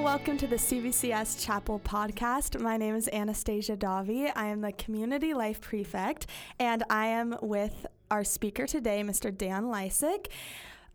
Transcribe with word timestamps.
Welcome 0.00 0.38
to 0.38 0.46
the 0.46 0.56
CVCS 0.56 1.44
Chapel 1.44 1.78
podcast. 1.84 2.58
My 2.58 2.78
name 2.78 2.96
is 2.96 3.06
Anastasia 3.12 3.76
Davi. 3.76 4.32
I 4.34 4.46
am 4.46 4.62
the 4.62 4.72
Community 4.72 5.34
Life 5.34 5.60
Prefect, 5.60 6.26
and 6.58 6.82
I 6.88 7.08
am 7.08 7.36
with 7.42 7.86
our 8.10 8.24
speaker 8.24 8.66
today, 8.66 9.02
Mr. 9.04 9.36
Dan 9.36 9.64
Liesik. 9.64 10.28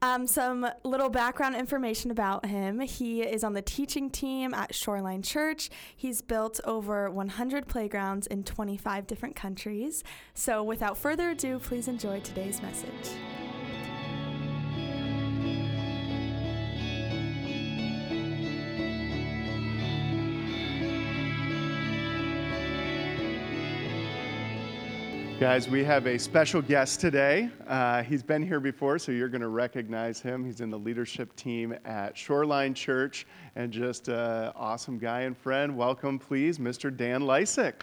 Um, 0.02 0.26
some 0.26 0.68
little 0.84 1.10
background 1.10 1.56
information 1.56 2.10
about 2.10 2.48
him. 2.48 2.80
He 2.80 3.22
is 3.22 3.44
on 3.44 3.54
the 3.54 3.62
teaching 3.62 4.10
team 4.10 4.56
at 4.56 4.74
Shoreline 4.74 5.22
Church. 5.22 5.70
He's 5.96 6.22
built 6.22 6.60
over 6.66 7.10
100 7.10 7.68
playgrounds 7.68 8.26
in 8.26 8.44
25 8.44 9.06
different 9.06 9.36
countries. 9.36 10.04
So, 10.34 10.64
without 10.64 10.98
further 10.98 11.30
ado, 11.30 11.60
please 11.60 11.88
enjoy 11.88 12.22
today's 12.22 12.60
message. 12.62 13.12
Guys, 25.38 25.68
we 25.68 25.84
have 25.84 26.08
a 26.08 26.18
special 26.18 26.62
guest 26.62 27.02
today. 27.02 27.50
Uh, 27.68 28.02
he's 28.04 28.24
been 28.24 28.42
here 28.42 28.62
before, 28.62 28.98
so 28.98 29.12
you're 29.12 29.28
going 29.28 29.42
to 29.42 29.50
recognize 29.50 30.22
him. 30.22 30.46
He's 30.46 30.62
in 30.62 30.70
the 30.70 30.80
leadership 30.80 31.36
team 31.36 31.76
at 31.84 32.18
Shoreline 32.18 32.74
Church 32.74 33.28
and 33.58 33.70
just 33.70 34.08
an 34.08 34.54
awesome 34.56 34.98
guy 34.98 35.22
and 35.22 35.38
friend. 35.38 35.76
Welcome, 35.76 36.20
please, 36.20 36.58
Mr. 36.58 36.96
Dan 36.96 37.24
Liesik. 37.24 37.82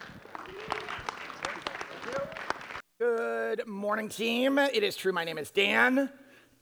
Good 2.99 3.67
morning, 3.67 4.09
team. 4.09 4.57
It 4.57 4.83
is 4.83 4.97
true, 4.97 5.13
my 5.13 5.25
name 5.25 5.37
is 5.37 5.51
Dan, 5.51 6.09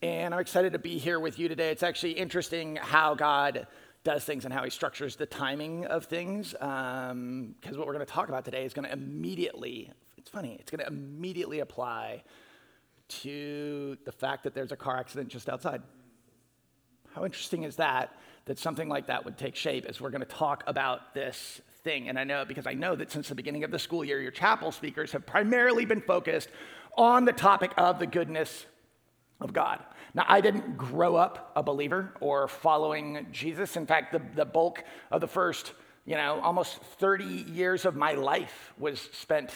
and 0.02 0.34
I'm 0.34 0.40
excited 0.40 0.72
to 0.72 0.80
be 0.80 0.98
here 0.98 1.20
with 1.20 1.38
you 1.38 1.46
today. 1.46 1.70
It's 1.70 1.84
actually 1.84 2.12
interesting 2.12 2.74
how 2.74 3.14
God 3.14 3.68
does 4.02 4.24
things 4.24 4.44
and 4.44 4.52
how 4.52 4.64
he 4.64 4.70
structures 4.70 5.14
the 5.14 5.26
timing 5.26 5.84
of 5.86 6.06
things, 6.06 6.50
because 6.50 7.10
um, 7.12 7.54
what 7.62 7.86
we're 7.86 7.92
going 7.92 8.04
to 8.04 8.12
talk 8.12 8.28
about 8.28 8.44
today 8.44 8.64
is 8.64 8.74
going 8.74 8.86
to 8.86 8.92
immediately 8.92 9.92
funny, 10.30 10.56
it's 10.58 10.70
going 10.70 10.80
to 10.80 10.86
immediately 10.86 11.60
apply 11.60 12.22
to 13.08 13.96
the 14.04 14.12
fact 14.12 14.44
that 14.44 14.54
there's 14.54 14.72
a 14.72 14.76
car 14.76 14.96
accident 14.96 15.28
just 15.28 15.48
outside. 15.48 15.82
How 17.14 17.24
interesting 17.24 17.64
is 17.64 17.76
that, 17.76 18.16
that 18.44 18.58
something 18.58 18.88
like 18.88 19.08
that 19.08 19.24
would 19.24 19.36
take 19.36 19.56
shape 19.56 19.84
as 19.86 20.00
we're 20.00 20.10
going 20.10 20.22
to 20.22 20.26
talk 20.26 20.62
about 20.66 21.12
this 21.12 21.60
thing? 21.82 22.08
And 22.08 22.18
I 22.18 22.24
know 22.24 22.44
because 22.44 22.66
I 22.66 22.74
know 22.74 22.94
that 22.94 23.10
since 23.10 23.28
the 23.28 23.34
beginning 23.34 23.64
of 23.64 23.70
the 23.70 23.78
school 23.78 24.04
year, 24.04 24.20
your 24.20 24.30
chapel 24.30 24.70
speakers 24.70 25.12
have 25.12 25.26
primarily 25.26 25.84
been 25.84 26.00
focused 26.00 26.48
on 26.96 27.24
the 27.24 27.32
topic 27.32 27.72
of 27.76 27.98
the 27.98 28.06
goodness 28.06 28.66
of 29.40 29.52
God. 29.52 29.80
Now, 30.14 30.24
I 30.28 30.40
didn't 30.40 30.76
grow 30.76 31.16
up 31.16 31.52
a 31.56 31.62
believer 31.62 32.12
or 32.20 32.48
following 32.48 33.26
Jesus. 33.32 33.76
In 33.76 33.86
fact, 33.86 34.12
the, 34.12 34.20
the 34.34 34.44
bulk 34.44 34.84
of 35.10 35.20
the 35.20 35.28
first, 35.28 35.72
you 36.04 36.14
know, 36.14 36.40
almost 36.40 36.76
30 36.98 37.24
years 37.24 37.84
of 37.84 37.96
my 37.96 38.12
life 38.12 38.72
was 38.78 39.00
spent 39.12 39.50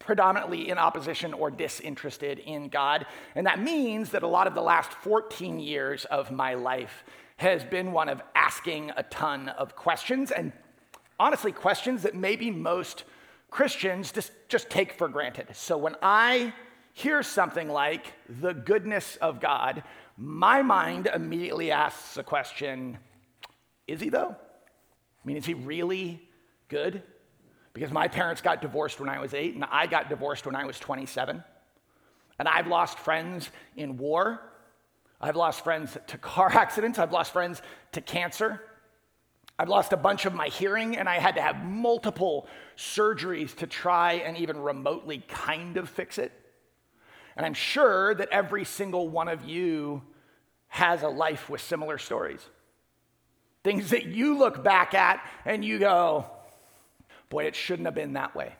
predominantly 0.00 0.68
in 0.68 0.78
opposition 0.78 1.32
or 1.32 1.50
disinterested 1.50 2.40
in 2.40 2.68
God. 2.68 3.06
And 3.36 3.46
that 3.46 3.60
means 3.60 4.10
that 4.10 4.24
a 4.24 4.26
lot 4.26 4.48
of 4.48 4.54
the 4.54 4.62
last 4.62 4.90
14 4.92 5.60
years 5.60 6.04
of 6.06 6.32
my 6.32 6.54
life 6.54 7.04
has 7.36 7.62
been 7.62 7.92
one 7.92 8.08
of 8.08 8.20
asking 8.34 8.90
a 8.96 9.02
ton 9.04 9.48
of 9.50 9.76
questions, 9.76 10.30
and 10.30 10.52
honestly, 11.18 11.52
questions 11.52 12.02
that 12.02 12.14
maybe 12.14 12.50
most 12.50 13.04
Christians 13.50 14.12
just, 14.12 14.32
just 14.48 14.68
take 14.68 14.92
for 14.92 15.08
granted. 15.08 15.48
So 15.54 15.78
when 15.78 15.96
I 16.02 16.52
hear 16.92 17.22
something 17.22 17.68
like 17.68 18.12
the 18.28 18.52
goodness 18.52 19.16
of 19.16 19.40
God, 19.40 19.82
my 20.16 20.60
mind 20.62 21.08
immediately 21.12 21.70
asks 21.70 22.16
a 22.16 22.22
question 22.22 22.98
Is 23.86 24.00
he 24.00 24.08
though? 24.08 24.36
I 24.36 25.26
mean, 25.26 25.36
is 25.36 25.46
he 25.46 25.54
really 25.54 26.20
good? 26.68 27.02
Because 27.80 27.94
my 27.94 28.08
parents 28.08 28.42
got 28.42 28.60
divorced 28.60 29.00
when 29.00 29.08
I 29.08 29.20
was 29.20 29.32
eight, 29.32 29.54
and 29.54 29.64
I 29.64 29.86
got 29.86 30.10
divorced 30.10 30.44
when 30.44 30.54
I 30.54 30.66
was 30.66 30.78
27. 30.78 31.42
And 32.38 32.46
I've 32.46 32.66
lost 32.66 32.98
friends 32.98 33.48
in 33.74 33.96
war. 33.96 34.38
I've 35.18 35.34
lost 35.34 35.64
friends 35.64 35.96
to 36.08 36.18
car 36.18 36.48
accidents. 36.52 36.98
I've 36.98 37.10
lost 37.10 37.32
friends 37.32 37.62
to 37.92 38.02
cancer. 38.02 38.60
I've 39.58 39.70
lost 39.70 39.94
a 39.94 39.96
bunch 39.96 40.26
of 40.26 40.34
my 40.34 40.48
hearing, 40.48 40.98
and 40.98 41.08
I 41.08 41.20
had 41.20 41.36
to 41.36 41.40
have 41.40 41.64
multiple 41.64 42.46
surgeries 42.76 43.56
to 43.56 43.66
try 43.66 44.12
and 44.12 44.36
even 44.36 44.60
remotely 44.60 45.24
kind 45.26 45.78
of 45.78 45.88
fix 45.88 46.18
it. 46.18 46.32
And 47.34 47.46
I'm 47.46 47.54
sure 47.54 48.14
that 48.14 48.28
every 48.30 48.66
single 48.66 49.08
one 49.08 49.28
of 49.28 49.46
you 49.46 50.02
has 50.68 51.02
a 51.02 51.08
life 51.08 51.48
with 51.48 51.62
similar 51.62 51.96
stories. 51.96 52.46
Things 53.64 53.88
that 53.88 54.04
you 54.04 54.36
look 54.36 54.62
back 54.62 54.92
at 54.92 55.26
and 55.46 55.64
you 55.64 55.78
go, 55.78 56.26
boy, 57.30 57.44
it 57.44 57.56
shouldn't 57.56 57.86
have 57.86 57.94
been 57.94 58.12
that 58.12 58.34
way. 58.34 58.52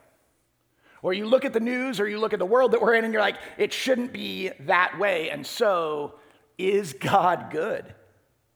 Or 1.02 1.12
you 1.12 1.26
look 1.26 1.44
at 1.44 1.52
the 1.52 1.60
news 1.60 2.00
or 2.00 2.08
you 2.08 2.18
look 2.18 2.32
at 2.32 2.38
the 2.38 2.46
world 2.46 2.72
that 2.72 2.80
we're 2.80 2.94
in 2.94 3.04
and 3.04 3.12
you're 3.12 3.22
like, 3.22 3.36
it 3.58 3.72
shouldn't 3.72 4.12
be 4.12 4.50
that 4.60 4.98
way. 4.98 5.30
And 5.30 5.46
so, 5.46 6.14
is 6.56 6.92
God 6.92 7.50
good? 7.50 7.94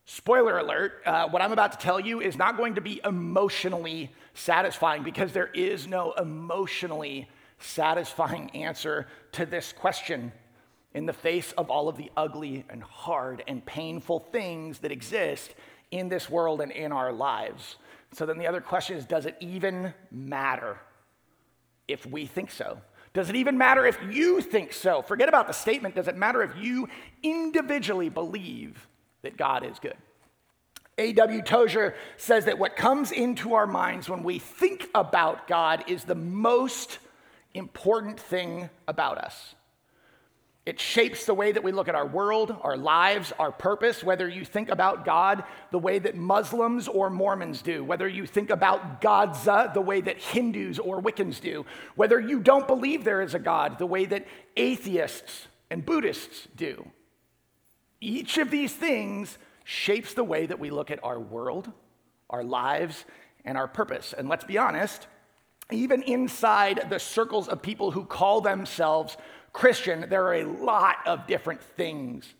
Spoiler 0.05 0.59
alert, 0.59 1.01
uh, 1.05 1.27
what 1.29 1.41
I'm 1.41 1.51
about 1.51 1.71
to 1.71 1.77
tell 1.79 1.99
you 1.99 2.21
is 2.21 2.37
not 2.37 2.57
going 2.57 2.75
to 2.75 2.81
be 2.81 3.01
emotionally 3.03 4.11
satisfying 4.35 5.01
because 5.01 5.31
there 5.31 5.47
is 5.47 5.87
no 5.87 6.13
emotionally 6.13 7.27
satisfying 7.57 8.51
answer 8.51 9.07
to 9.31 9.45
this 9.47 9.73
question 9.73 10.31
in 10.93 11.07
the 11.07 11.13
face 11.13 11.51
of 11.53 11.71
all 11.71 11.89
of 11.89 11.97
the 11.97 12.11
ugly 12.15 12.63
and 12.69 12.83
hard 12.83 13.43
and 13.47 13.65
painful 13.65 14.19
things 14.31 14.79
that 14.79 14.91
exist 14.91 15.55
in 15.89 16.07
this 16.07 16.29
world 16.29 16.61
and 16.61 16.71
in 16.71 16.91
our 16.91 17.11
lives. 17.11 17.77
So 18.15 18.25
then 18.25 18.37
the 18.37 18.47
other 18.47 18.61
question 18.61 18.97
is 18.97 19.05
does 19.05 19.25
it 19.25 19.35
even 19.41 19.93
matter 20.09 20.77
if 21.87 22.05
we 22.05 22.25
think 22.25 22.49
so? 22.49 22.79
Does 23.13 23.29
it 23.29 23.35
even 23.35 23.57
matter 23.57 23.85
if 23.85 23.97
you 24.09 24.41
think 24.41 24.73
so? 24.73 25.01
Forget 25.01 25.29
about 25.29 25.47
the 25.47 25.53
statement. 25.53 25.95
Does 25.95 26.07
it 26.07 26.15
matter 26.15 26.41
if 26.41 26.51
you 26.57 26.89
individually 27.23 28.09
believe 28.09 28.87
that 29.21 29.37
God 29.37 29.65
is 29.65 29.79
good? 29.79 29.95
A.W. 30.97 31.41
Tozer 31.41 31.95
says 32.15 32.45
that 32.45 32.57
what 32.57 32.77
comes 32.77 33.11
into 33.11 33.53
our 33.53 33.67
minds 33.67 34.07
when 34.09 34.23
we 34.23 34.39
think 34.39 34.87
about 34.95 35.47
God 35.47 35.83
is 35.87 36.05
the 36.05 36.15
most 36.15 36.99
important 37.53 38.19
thing 38.19 38.69
about 38.87 39.17
us. 39.17 39.55
It 40.65 40.79
shapes 40.79 41.25
the 41.25 41.33
way 41.35 41.51
that 41.51 41.63
we 41.63 41.71
look 41.71 41.87
at 41.87 41.93
our 41.93 42.07
world, 42.07 42.55
our 42.63 42.75
lives, 42.75 43.31
our 43.37 43.51
purpose, 43.51 44.03
whether 44.03 44.27
you 44.27 44.43
think 44.43 44.69
about 44.69 45.05
God 45.05 45.43
the 45.71 45.77
way 45.77 45.99
that 45.99 46.15
Muslims 46.15 46.87
or 46.87 47.11
Mormons 47.11 47.61
do, 47.61 47.83
whether 47.83 48.07
you 48.07 48.25
think 48.25 48.49
about 48.49 48.99
Godza 48.99 49.71
the 49.75 49.81
way 49.81 50.01
that 50.01 50.17
Hindus 50.17 50.79
or 50.79 51.01
Wiccans 51.01 51.39
do, 51.39 51.67
whether 51.95 52.19
you 52.19 52.39
don't 52.39 52.65
believe 52.67 53.03
there 53.03 53.21
is 53.21 53.35
a 53.35 53.39
God 53.39 53.77
the 53.77 53.85
way 53.85 54.05
that 54.05 54.25
atheists 54.57 55.47
and 55.69 55.85
Buddhists 55.85 56.47
do. 56.55 56.89
Each 58.01 58.39
of 58.39 58.49
these 58.49 58.73
things 58.73 59.37
shapes 59.65 60.15
the 60.15 60.23
way 60.23 60.47
that 60.47 60.59
we 60.59 60.71
look 60.71 60.89
at 60.89 61.03
our 61.03 61.19
world, 61.19 61.71
our 62.29 62.43
lives, 62.43 63.05
and 63.43 63.55
our 63.55 63.67
purpose. 63.67 64.13
And 64.17 64.27
let's 64.27 64.43
be 64.43 64.57
honest, 64.57 65.05
even 65.71 66.03
inside 66.03 66.87
the 66.89 66.99
circles 66.99 67.47
of 67.47 67.61
people 67.61 67.91
who 67.91 68.05
call 68.05 68.41
themselves 68.41 69.17
Christian, 69.55 70.09
there 70.09 70.25
are 70.25 70.35
a 70.35 70.43
lot 70.43 70.97
of 71.05 71.27
different 71.27 71.61
things 71.61 72.33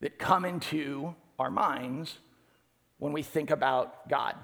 that 0.00 0.18
come 0.18 0.46
into 0.46 1.14
our 1.38 1.50
minds 1.50 2.16
when 2.96 3.12
we 3.12 3.22
think 3.22 3.50
about 3.50 4.08
God. 4.08 4.34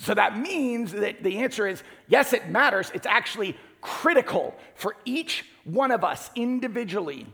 So 0.00 0.14
that 0.14 0.38
means 0.38 0.92
that 0.92 1.22
the 1.22 1.40
answer 1.40 1.66
is 1.66 1.82
yes, 2.08 2.32
it 2.32 2.48
matters. 2.48 2.90
It's 2.94 3.06
actually 3.06 3.58
critical 3.82 4.54
for 4.74 4.96
each 5.04 5.44
one 5.64 5.90
of 5.90 6.02
us 6.02 6.30
individually 6.34 7.26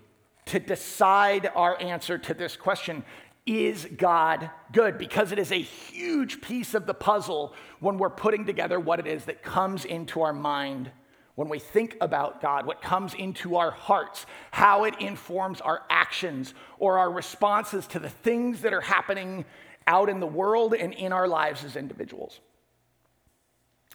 to 0.46 0.58
decide 0.58 1.48
our 1.54 1.80
answer 1.80 2.18
to 2.18 2.34
this 2.34 2.56
question 2.56 3.04
Is 3.46 3.86
God 3.96 4.50
good? 4.72 4.98
Because 4.98 5.30
it 5.30 5.38
is 5.38 5.52
a 5.52 5.62
huge 5.62 6.40
piece 6.40 6.74
of 6.74 6.86
the 6.86 6.94
puzzle 6.94 7.54
when 7.78 7.96
we're 7.96 8.10
putting 8.10 8.44
together 8.44 8.80
what 8.80 8.98
it 8.98 9.06
is 9.06 9.26
that 9.26 9.44
comes 9.44 9.84
into 9.84 10.22
our 10.22 10.32
mind 10.32 10.90
when 11.38 11.48
we 11.48 11.60
think 11.60 11.96
about 12.00 12.42
God, 12.42 12.66
what 12.66 12.82
comes 12.82 13.14
into 13.14 13.54
our 13.58 13.70
hearts, 13.70 14.26
how 14.50 14.82
it 14.82 14.96
informs 14.98 15.60
our 15.60 15.84
actions 15.88 16.52
or 16.80 16.98
our 16.98 17.08
responses 17.08 17.86
to 17.86 18.00
the 18.00 18.08
things 18.08 18.62
that 18.62 18.72
are 18.72 18.80
happening 18.80 19.44
out 19.86 20.08
in 20.08 20.18
the 20.18 20.26
world 20.26 20.74
and 20.74 20.92
in 20.92 21.12
our 21.12 21.28
lives 21.28 21.62
as 21.62 21.76
individuals. 21.76 22.40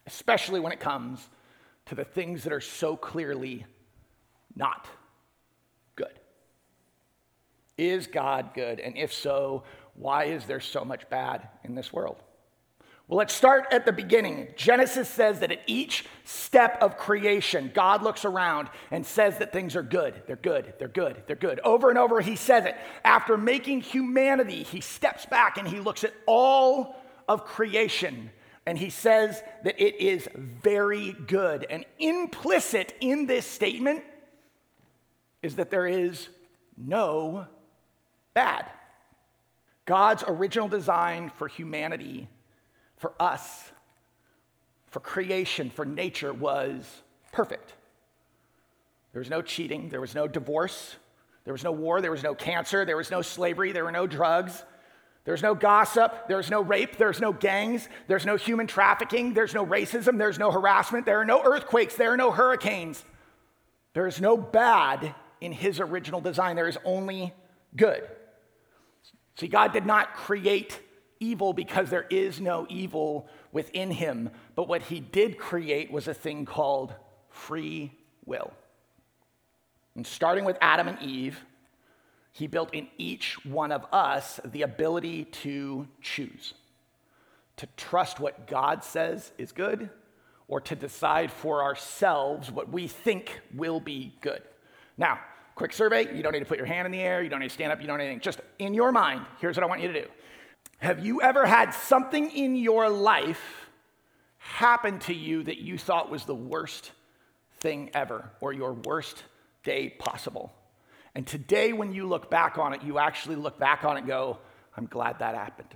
Especially 0.07 0.61
when 0.61 0.71
it 0.71 0.79
comes 0.79 1.27
to 1.87 1.95
the 1.95 2.05
things 2.05 2.45
that 2.45 2.53
are 2.53 2.61
so 2.61 2.95
clearly 2.95 3.65
not 4.55 4.87
good. 5.97 6.17
Is 7.77 8.07
God 8.07 8.51
good? 8.53 8.79
And 8.79 8.97
if 8.97 9.11
so, 9.11 9.63
why 9.95 10.27
is 10.27 10.45
there 10.45 10.61
so 10.61 10.85
much 10.85 11.09
bad 11.09 11.49
in 11.65 11.75
this 11.75 11.91
world? 11.91 12.23
Well, 13.07 13.17
let's 13.17 13.33
start 13.33 13.67
at 13.71 13.85
the 13.85 13.91
beginning. 13.91 14.47
Genesis 14.55 15.09
says 15.09 15.41
that 15.41 15.51
at 15.51 15.59
each 15.67 16.05
step 16.23 16.81
of 16.81 16.97
creation, 16.97 17.69
God 17.73 18.01
looks 18.01 18.23
around 18.23 18.69
and 18.91 19.05
says 19.05 19.39
that 19.39 19.51
things 19.51 19.75
are 19.75 19.83
good. 19.83 20.23
They're 20.25 20.37
good. 20.37 20.73
They're 20.79 20.87
good. 20.87 21.23
They're 21.27 21.35
good. 21.35 21.59
Over 21.65 21.89
and 21.89 21.97
over, 21.99 22.21
he 22.21 22.37
says 22.37 22.65
it. 22.65 22.75
After 23.03 23.37
making 23.37 23.81
humanity, 23.81 24.63
he 24.63 24.79
steps 24.79 25.25
back 25.25 25.57
and 25.57 25.67
he 25.67 25.81
looks 25.81 26.05
at 26.05 26.13
all 26.25 26.95
of 27.27 27.43
creation. 27.43 28.31
And 28.65 28.77
he 28.77 28.89
says 28.89 29.43
that 29.65 29.79
it 29.81 30.01
is 30.01 30.29
very 30.35 31.11
good. 31.27 31.65
And 31.69 31.85
implicit 31.99 32.95
in 33.01 33.25
this 33.25 33.45
statement 33.45 34.03
is 35.41 35.57
that 35.57 35.69
there 35.69 35.85
is 35.85 36.29
no 36.77 37.47
bad. 38.33 38.65
God's 39.85 40.23
original 40.25 40.69
design 40.69 41.29
for 41.37 41.49
humanity, 41.49 42.29
for 43.03 43.11
us, 43.19 43.69
for 44.87 45.01
creation, 45.01 45.69
for 45.69 45.83
nature 45.83 46.31
was 46.31 47.01
perfect. 47.33 47.73
There 49.11 49.19
was 49.19 49.29
no 49.29 49.41
cheating, 49.41 49.89
there 49.89 49.99
was 49.99 50.15
no 50.15 50.25
divorce, 50.25 50.95
there 51.43 51.53
was 51.53 51.65
no 51.65 51.73
war, 51.73 51.99
there 51.99 52.11
was 52.11 52.23
no 52.23 52.33
cancer, 52.33 52.85
there 52.85 52.95
was 52.95 53.11
no 53.11 53.21
slavery, 53.21 53.73
there 53.73 53.83
were 53.83 53.91
no 53.91 54.07
drugs. 54.07 54.63
There's 55.25 55.41
no 55.41 55.53
gossip, 55.53 56.29
there's 56.29 56.49
no 56.49 56.61
rape, 56.61 56.95
there's 56.95 57.19
no 57.19 57.33
gangs, 57.33 57.89
there's 58.07 58.25
no 58.25 58.37
human 58.37 58.67
trafficking, 58.67 59.33
there's 59.33 59.53
no 59.53 59.65
racism, 59.65 60.17
there's 60.17 60.39
no 60.39 60.49
harassment, 60.49 61.05
there 61.05 61.19
are 61.19 61.25
no 61.25 61.43
earthquakes, 61.43 61.97
there 61.97 62.13
are 62.13 62.17
no 62.17 62.31
hurricanes. 62.31 63.03
There 63.91 64.07
is 64.07 64.21
no 64.21 64.37
bad 64.37 65.13
in 65.41 65.51
his 65.51 65.81
original 65.81 66.21
design, 66.21 66.55
there 66.55 66.69
is 66.69 66.77
only 66.85 67.33
good. 67.75 68.07
See, 69.35 69.49
God 69.49 69.73
did 69.73 69.85
not 69.85 70.13
create 70.13 70.79
evil 71.23 71.53
because 71.53 71.89
there 71.89 72.05
is 72.09 72.41
no 72.41 72.67
evil 72.69 73.27
within 73.51 73.91
him, 73.91 74.29
but 74.55 74.67
what 74.67 74.83
he 74.83 74.99
did 74.99 75.37
create 75.37 75.91
was 75.91 76.07
a 76.07 76.13
thing 76.13 76.45
called 76.45 76.93
free 77.29 77.91
will. 78.25 78.51
And 79.95 80.05
starting 80.05 80.43
with 80.43 80.57
Adam 80.59 80.87
and 80.87 81.01
Eve, 81.01 81.39
he 82.31 82.47
built 82.47 82.73
in 82.73 82.87
each 82.97 83.43
one 83.45 83.71
of 83.71 83.85
us 83.91 84.39
the 84.43 84.63
ability 84.63 85.25
to 85.25 85.87
choose, 86.01 86.53
to 87.57 87.67
trust 87.77 88.19
what 88.19 88.47
God 88.47 88.83
says 88.83 89.31
is 89.37 89.51
good, 89.51 89.89
or 90.47 90.59
to 90.61 90.75
decide 90.75 91.31
for 91.31 91.63
ourselves 91.63 92.51
what 92.51 92.69
we 92.69 92.87
think 92.87 93.39
will 93.55 93.79
be 93.79 94.13
good. 94.21 94.41
Now, 94.97 95.19
quick 95.55 95.73
survey 95.73 96.15
you 96.15 96.23
don't 96.23 96.33
need 96.33 96.39
to 96.39 96.45
put 96.45 96.57
your 96.57 96.67
hand 96.67 96.85
in 96.85 96.91
the 96.91 96.99
air, 96.99 97.21
you 97.23 97.29
don't 97.29 97.39
need 97.39 97.49
to 97.49 97.53
stand 97.53 97.71
up, 97.71 97.79
you 97.79 97.87
don't 97.87 97.99
need 97.99 98.05
anything. 98.05 98.19
Just 98.19 98.41
in 98.59 98.73
your 98.73 98.91
mind, 98.91 99.25
here's 99.39 99.55
what 99.55 99.63
I 99.63 99.67
want 99.67 99.81
you 99.81 99.87
to 99.87 100.01
do. 100.01 100.07
Have 100.83 101.05
you 101.05 101.21
ever 101.21 101.45
had 101.45 101.73
something 101.73 102.29
in 102.29 102.57
your 102.57 102.89
life 102.89 103.69
happen 104.37 104.99
to 104.99 105.13
you 105.13 105.41
that 105.43 105.59
you 105.59 105.77
thought 105.77 106.11
was 106.11 106.25
the 106.25 106.35
worst 106.35 106.91
thing 107.59 107.89
ever 107.93 108.29
or 108.41 108.51
your 108.51 108.73
worst 108.73 109.23
day 109.63 109.87
possible? 109.97 110.51
And 111.15 111.25
today, 111.25 111.71
when 111.71 111.93
you 111.93 112.05
look 112.05 112.29
back 112.29 112.57
on 112.57 112.73
it, 112.73 112.83
you 112.83 112.99
actually 112.99 113.37
look 113.37 113.57
back 113.57 113.85
on 113.85 113.95
it 113.95 113.99
and 113.99 114.07
go, 114.07 114.39
I'm 114.75 114.87
glad 114.87 115.19
that 115.19 115.35
happened. 115.35 115.73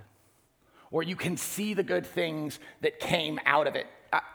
Or 0.90 1.02
you 1.02 1.16
can 1.16 1.38
see 1.38 1.72
the 1.72 1.82
good 1.82 2.04
things 2.04 2.60
that 2.82 3.00
came 3.00 3.40
out 3.46 3.66
of 3.66 3.76
it. 3.76 3.86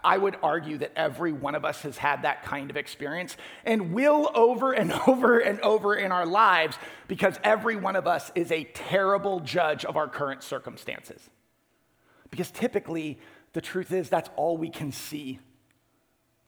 I 0.04 0.18
would 0.18 0.38
argue 0.44 0.78
that 0.80 0.92
every 0.96 1.31
one 1.31 1.56
of 1.56 1.66
us 1.66 1.81
has 1.81 1.98
had 1.98 2.22
that 2.22 2.44
kind 2.44 2.70
of 2.70 2.78
experience 2.78 3.36
and 3.66 3.92
will 3.92 4.30
over 4.36 4.72
and 4.72 4.92
over 5.08 5.40
and 5.40 5.60
over 5.62 5.96
in 5.96 6.12
our 6.12 6.25
lives 6.25 6.78
because 7.08 7.40
every 7.44 7.75
one 7.75 7.96
of 7.96 8.06
us 8.06 8.31
is 8.36 8.52
a 8.52 8.66
terrible 8.66 9.40
judge 9.40 9.84
of 9.84 9.98
our 9.98 10.08
current 10.08 10.44
circumstances. 10.44 11.30
Because 12.30 12.52
typically, 12.52 13.20
the 13.54 13.62
truth 13.62 13.92
is 13.92 14.10
that's 14.10 14.30
all 14.36 14.58
we 14.58 14.70
can 14.70 14.92
see 14.92 15.40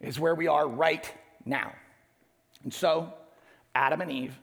is 0.01 0.19
where 0.19 0.35
we 0.35 0.47
are 0.47 0.67
right 0.67 1.11
now. 1.45 1.73
And 2.63 2.73
so, 2.73 3.13
Adam 3.73 4.01
and 4.01 4.11
Eve 4.11 4.39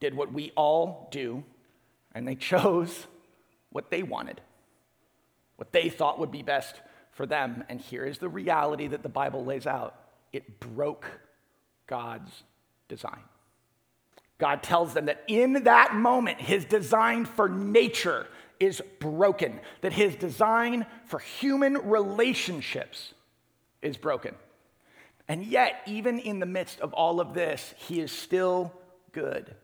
did 0.00 0.14
what 0.14 0.32
we 0.32 0.52
all 0.54 1.08
do, 1.10 1.44
and 2.14 2.26
they 2.26 2.34
chose 2.52 3.06
what 3.70 3.90
they 3.90 4.02
wanted, 4.02 4.40
what 5.56 5.72
they 5.72 5.88
thought 5.88 6.18
would 6.18 6.30
be 6.30 6.42
best 6.42 6.76
for 7.12 7.26
them. 7.26 7.64
And 7.68 7.80
here 7.80 8.04
is 8.04 8.18
the 8.18 8.28
reality 8.28 8.88
that 8.88 9.02
the 9.02 9.08
Bible 9.08 9.44
lays 9.44 9.66
out 9.66 9.96
it 10.32 10.60
broke 10.60 11.06
God's 11.86 12.42
design. 12.88 13.20
God 14.38 14.62
tells 14.62 14.94
them 14.94 15.06
that 15.06 15.22
in 15.28 15.64
that 15.64 15.94
moment, 15.94 16.40
his 16.40 16.64
design 16.64 17.26
for 17.26 17.48
nature 17.48 18.26
is 18.58 18.82
broken, 18.98 19.60
that 19.82 19.92
his 19.92 20.16
design 20.16 20.86
for 21.04 21.18
human 21.18 21.74
relationships 21.74 23.12
is 23.82 23.96
broken. 23.96 24.34
And 25.28 25.44
yet, 25.44 25.82
even 25.86 26.18
in 26.18 26.40
the 26.40 26.46
midst 26.46 26.80
of 26.80 26.92
all 26.92 27.20
of 27.20 27.34
this, 27.34 27.74
he 27.76 28.00
is 28.00 28.10
still 28.10 28.72
good. 29.12 29.54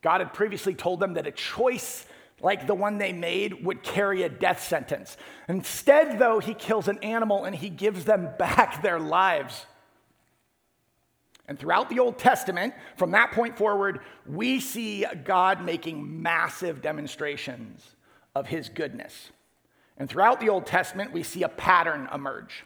God 0.00 0.20
had 0.20 0.32
previously 0.32 0.74
told 0.74 1.00
them 1.00 1.14
that 1.14 1.26
a 1.26 1.32
choice 1.32 2.06
like 2.40 2.66
the 2.66 2.74
one 2.74 2.98
they 2.98 3.12
made 3.12 3.64
would 3.64 3.82
carry 3.82 4.22
a 4.22 4.28
death 4.28 4.62
sentence. 4.62 5.16
Instead, 5.48 6.18
though, 6.18 6.40
he 6.40 6.54
kills 6.54 6.88
an 6.88 6.98
animal 7.02 7.44
and 7.44 7.54
he 7.54 7.70
gives 7.70 8.04
them 8.04 8.28
back 8.38 8.82
their 8.82 8.98
lives. 8.98 9.66
And 11.46 11.58
throughout 11.58 11.90
the 11.90 11.98
Old 11.98 12.18
Testament, 12.18 12.74
from 12.96 13.10
that 13.10 13.32
point 13.32 13.56
forward, 13.58 14.00
we 14.26 14.60
see 14.60 15.04
God 15.24 15.62
making 15.64 16.22
massive 16.22 16.80
demonstrations 16.80 17.84
of 18.34 18.46
his 18.46 18.68
goodness. 18.68 19.30
And 19.98 20.08
throughout 20.08 20.40
the 20.40 20.48
Old 20.48 20.66
Testament, 20.66 21.12
we 21.12 21.22
see 21.22 21.42
a 21.42 21.48
pattern 21.48 22.08
emerge. 22.12 22.64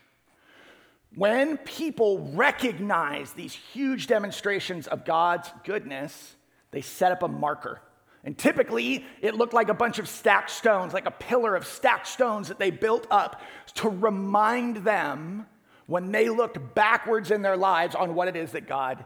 When 1.14 1.56
people 1.58 2.30
recognize 2.32 3.32
these 3.32 3.52
huge 3.52 4.06
demonstrations 4.06 4.86
of 4.86 5.04
God's 5.04 5.50
goodness, 5.64 6.36
they 6.70 6.80
set 6.80 7.12
up 7.12 7.22
a 7.22 7.28
marker. 7.28 7.80
And 8.28 8.36
typically, 8.36 9.06
it 9.22 9.36
looked 9.36 9.54
like 9.54 9.70
a 9.70 9.74
bunch 9.74 9.98
of 9.98 10.06
stacked 10.06 10.50
stones, 10.50 10.92
like 10.92 11.06
a 11.06 11.10
pillar 11.10 11.56
of 11.56 11.66
stacked 11.66 12.06
stones 12.06 12.48
that 12.48 12.58
they 12.58 12.70
built 12.70 13.06
up 13.10 13.40
to 13.76 13.88
remind 13.88 14.84
them 14.84 15.46
when 15.86 16.12
they 16.12 16.28
looked 16.28 16.74
backwards 16.74 17.30
in 17.30 17.40
their 17.40 17.56
lives 17.56 17.94
on 17.94 18.14
what 18.14 18.28
it 18.28 18.36
is 18.36 18.52
that 18.52 18.68
God 18.68 19.02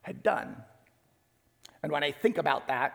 had 0.00 0.22
done. 0.22 0.56
And 1.82 1.92
when 1.92 2.02
I 2.02 2.12
think 2.12 2.38
about 2.38 2.68
that, 2.68 2.94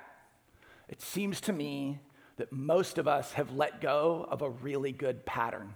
it 0.89 0.99
seems 0.99 1.41
to 1.41 1.53
me 1.53 1.99
that 2.37 2.51
most 2.51 2.97
of 2.97 3.07
us 3.07 3.33
have 3.33 3.51
let 3.51 3.79
go 3.79 4.27
of 4.31 4.41
a 4.41 4.49
really 4.49 4.91
good 4.91 5.27
pattern. 5.27 5.75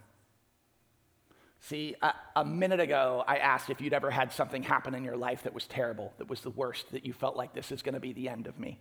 See, 1.59 1.93
a, 2.01 2.11
a, 2.37 2.43
minute 2.43 2.79
ago, 2.79 3.23
I 3.27 3.37
asked 3.37 3.69
if 3.69 3.79
you'd 3.79 3.93
ever 3.93 4.09
had 4.09 4.33
something 4.33 4.63
happen 4.63 4.95
in 4.95 5.03
your 5.03 5.15
life 5.15 5.43
that 5.43 5.53
was 5.53 5.67
terrible, 5.67 6.11
that 6.17 6.27
was 6.27 6.41
the 6.41 6.49
worst, 6.49 6.91
that 6.91 7.05
you 7.05 7.13
felt 7.13 7.35
like 7.35 7.53
this 7.53 7.71
is 7.71 7.83
going 7.83 7.93
to 7.93 7.99
be 7.99 8.13
the 8.13 8.29
end 8.29 8.47
of 8.47 8.57
me. 8.57 8.79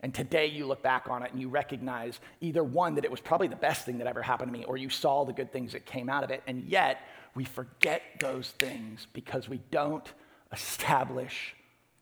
And 0.00 0.14
today 0.14 0.46
you 0.46 0.66
look 0.66 0.82
back 0.82 1.08
on 1.08 1.22
it 1.22 1.32
and 1.32 1.40
you 1.40 1.48
recognize 1.48 2.20
either 2.40 2.62
one, 2.62 2.94
that 2.94 3.04
it 3.04 3.10
was 3.10 3.20
probably 3.20 3.48
the 3.48 3.56
best 3.56 3.84
thing 3.84 3.98
that 3.98 4.06
ever 4.06 4.22
happened 4.22 4.52
to 4.52 4.58
me, 4.58 4.64
or 4.64 4.76
you 4.76 4.88
saw 4.88 5.24
the 5.24 5.32
good 5.32 5.52
things 5.52 5.72
that 5.72 5.86
came 5.86 6.08
out 6.08 6.22
of 6.22 6.30
it. 6.30 6.42
And 6.46 6.64
yet 6.64 7.00
we 7.34 7.44
forget 7.44 8.02
those 8.20 8.50
things 8.58 9.06
because 9.12 9.48
we 9.48 9.60
don't 9.70 10.06
establish 10.52 11.54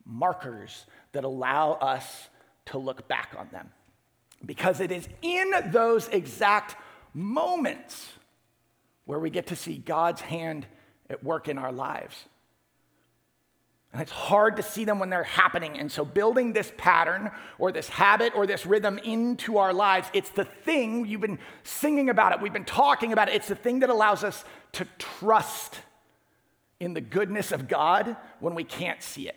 markers 0.04 0.86
that 1.12 1.24
allow 1.24 1.72
us 1.72 2.28
to 2.66 2.78
look 2.78 3.08
back 3.08 3.34
on 3.38 3.48
them. 3.50 3.70
Because 4.44 4.80
it 4.80 4.92
is 4.92 5.08
in 5.22 5.50
those 5.66 6.08
exact 6.08 6.76
moments 7.14 8.12
where 9.06 9.18
we 9.18 9.30
get 9.30 9.46
to 9.46 9.56
see 9.56 9.78
God's 9.78 10.20
hand 10.20 10.66
at 11.08 11.24
work 11.24 11.48
in 11.48 11.56
our 11.56 11.72
lives. 11.72 12.16
And 13.96 14.02
it's 14.02 14.12
hard 14.12 14.56
to 14.56 14.62
see 14.62 14.84
them 14.84 14.98
when 14.98 15.08
they're 15.08 15.24
happening. 15.24 15.78
And 15.78 15.90
so, 15.90 16.04
building 16.04 16.52
this 16.52 16.70
pattern 16.76 17.30
or 17.58 17.72
this 17.72 17.88
habit 17.88 18.34
or 18.36 18.46
this 18.46 18.66
rhythm 18.66 18.98
into 18.98 19.56
our 19.56 19.72
lives, 19.72 20.10
it's 20.12 20.28
the 20.28 20.44
thing 20.44 21.06
you've 21.06 21.22
been 21.22 21.38
singing 21.64 22.10
about 22.10 22.32
it, 22.32 22.42
we've 22.42 22.52
been 22.52 22.66
talking 22.66 23.14
about 23.14 23.30
it. 23.30 23.36
It's 23.36 23.48
the 23.48 23.54
thing 23.54 23.78
that 23.78 23.88
allows 23.88 24.22
us 24.22 24.44
to 24.72 24.86
trust 24.98 25.80
in 26.78 26.92
the 26.92 27.00
goodness 27.00 27.52
of 27.52 27.68
God 27.68 28.18
when 28.38 28.54
we 28.54 28.64
can't 28.64 29.02
see 29.02 29.28
it, 29.28 29.36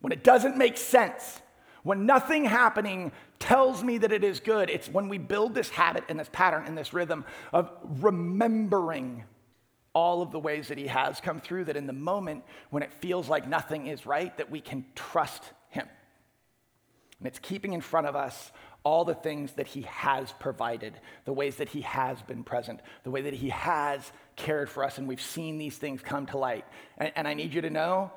when 0.00 0.14
it 0.14 0.24
doesn't 0.24 0.56
make 0.56 0.78
sense, 0.78 1.42
when 1.82 2.06
nothing 2.06 2.46
happening 2.46 3.12
tells 3.38 3.84
me 3.84 3.98
that 3.98 4.12
it 4.12 4.24
is 4.24 4.40
good. 4.40 4.70
It's 4.70 4.88
when 4.88 5.10
we 5.10 5.18
build 5.18 5.54
this 5.54 5.68
habit 5.68 6.04
and 6.08 6.18
this 6.18 6.30
pattern 6.32 6.64
and 6.64 6.78
this 6.78 6.94
rhythm 6.94 7.26
of 7.52 7.70
remembering 8.00 9.24
all 9.96 10.20
of 10.20 10.30
the 10.30 10.38
ways 10.38 10.68
that 10.68 10.76
he 10.76 10.88
has 10.88 11.22
come 11.22 11.40
through 11.40 11.64
that 11.64 11.74
in 11.74 11.86
the 11.86 11.92
moment 11.94 12.44
when 12.68 12.82
it 12.82 12.92
feels 12.92 13.30
like 13.30 13.48
nothing 13.48 13.86
is 13.86 14.04
right 14.04 14.36
that 14.36 14.50
we 14.50 14.60
can 14.60 14.84
trust 14.94 15.42
him. 15.70 15.88
And 17.18 17.26
it's 17.26 17.38
keeping 17.38 17.72
in 17.72 17.80
front 17.80 18.06
of 18.06 18.14
us 18.14 18.52
all 18.84 19.06
the 19.06 19.14
things 19.14 19.52
that 19.52 19.66
he 19.66 19.80
has 19.88 20.30
provided, 20.38 20.92
the 21.24 21.32
ways 21.32 21.56
that 21.56 21.70
he 21.70 21.80
has 21.80 22.20
been 22.20 22.44
present, 22.44 22.80
the 23.04 23.10
way 23.10 23.22
that 23.22 23.32
he 23.32 23.48
has 23.48 24.12
cared 24.36 24.68
for 24.68 24.84
us, 24.84 24.98
and 24.98 25.08
we've 25.08 25.18
seen 25.18 25.56
these 25.56 25.78
things 25.78 26.02
come 26.02 26.26
to 26.26 26.36
light. 26.36 26.66
And, 26.98 27.10
and 27.16 27.26
I 27.26 27.32
need 27.32 27.54
you 27.54 27.62
to 27.62 27.70
know 27.70 28.12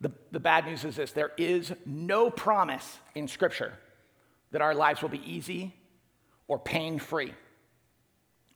the, 0.00 0.10
the 0.32 0.40
bad 0.40 0.64
news 0.64 0.82
is 0.86 0.96
this 0.96 1.12
there 1.12 1.32
is 1.36 1.74
no 1.84 2.30
promise 2.30 3.00
in 3.14 3.28
Scripture 3.28 3.74
that 4.52 4.62
our 4.62 4.74
lives 4.74 5.02
will 5.02 5.10
be 5.10 5.30
easy 5.30 5.74
or 6.46 6.58
pain 6.58 6.98
free 6.98 7.34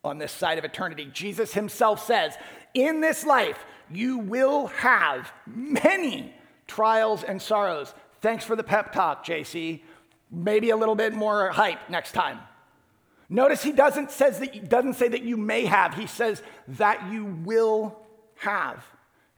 on 0.03 0.17
this 0.17 0.31
side 0.31 0.57
of 0.57 0.65
eternity. 0.65 1.09
Jesus 1.13 1.53
himself 1.53 2.05
says, 2.05 2.35
In 2.73 3.01
this 3.01 3.25
life, 3.25 3.63
you 3.91 4.17
will 4.19 4.67
have 4.67 5.31
many 5.45 6.33
trials 6.67 7.23
and 7.23 7.41
sorrows. 7.41 7.93
Thanks 8.21 8.43
for 8.43 8.55
the 8.55 8.63
pep 8.63 8.91
talk, 8.91 9.25
JC. 9.25 9.81
Maybe 10.31 10.71
a 10.71 10.77
little 10.77 10.95
bit 10.95 11.13
more 11.13 11.49
hype 11.49 11.89
next 11.89 12.13
time. 12.13 12.39
Notice 13.29 13.63
he 13.63 13.71
doesn't, 13.71 14.11
says 14.11 14.39
that, 14.39 14.69
doesn't 14.69 14.95
say 14.95 15.07
that 15.07 15.23
you 15.23 15.37
may 15.37 15.65
have, 15.65 15.93
he 15.93 16.07
says 16.07 16.41
that 16.67 17.11
you 17.11 17.25
will 17.25 17.99
have. 18.35 18.83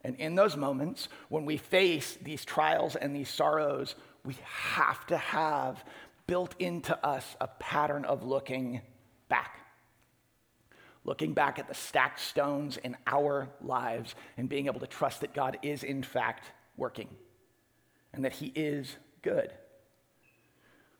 And 0.03 0.15
in 0.17 0.35
those 0.35 0.55
moments, 0.55 1.09
when 1.29 1.45
we 1.45 1.57
face 1.57 2.17
these 2.21 2.45
trials 2.45 2.95
and 2.95 3.15
these 3.15 3.29
sorrows, 3.29 3.95
we 4.23 4.37
have 4.43 5.05
to 5.07 5.17
have 5.17 5.83
built 6.27 6.55
into 6.59 6.97
us 7.05 7.35
a 7.41 7.47
pattern 7.47 8.05
of 8.05 8.23
looking 8.23 8.81
back. 9.29 9.64
Looking 11.05 11.33
back 11.33 11.59
at 11.59 11.67
the 11.67 11.75
stacked 11.75 12.19
stones 12.19 12.77
in 12.77 12.97
our 13.05 13.47
lives 13.61 14.15
and 14.37 14.49
being 14.49 14.65
able 14.65 14.79
to 14.79 14.87
trust 14.87 15.21
that 15.21 15.35
God 15.35 15.59
is, 15.61 15.83
in 15.83 16.01
fact, 16.01 16.51
working 16.75 17.07
and 18.11 18.25
that 18.25 18.33
He 18.33 18.47
is 18.47 18.97
good. 19.21 19.53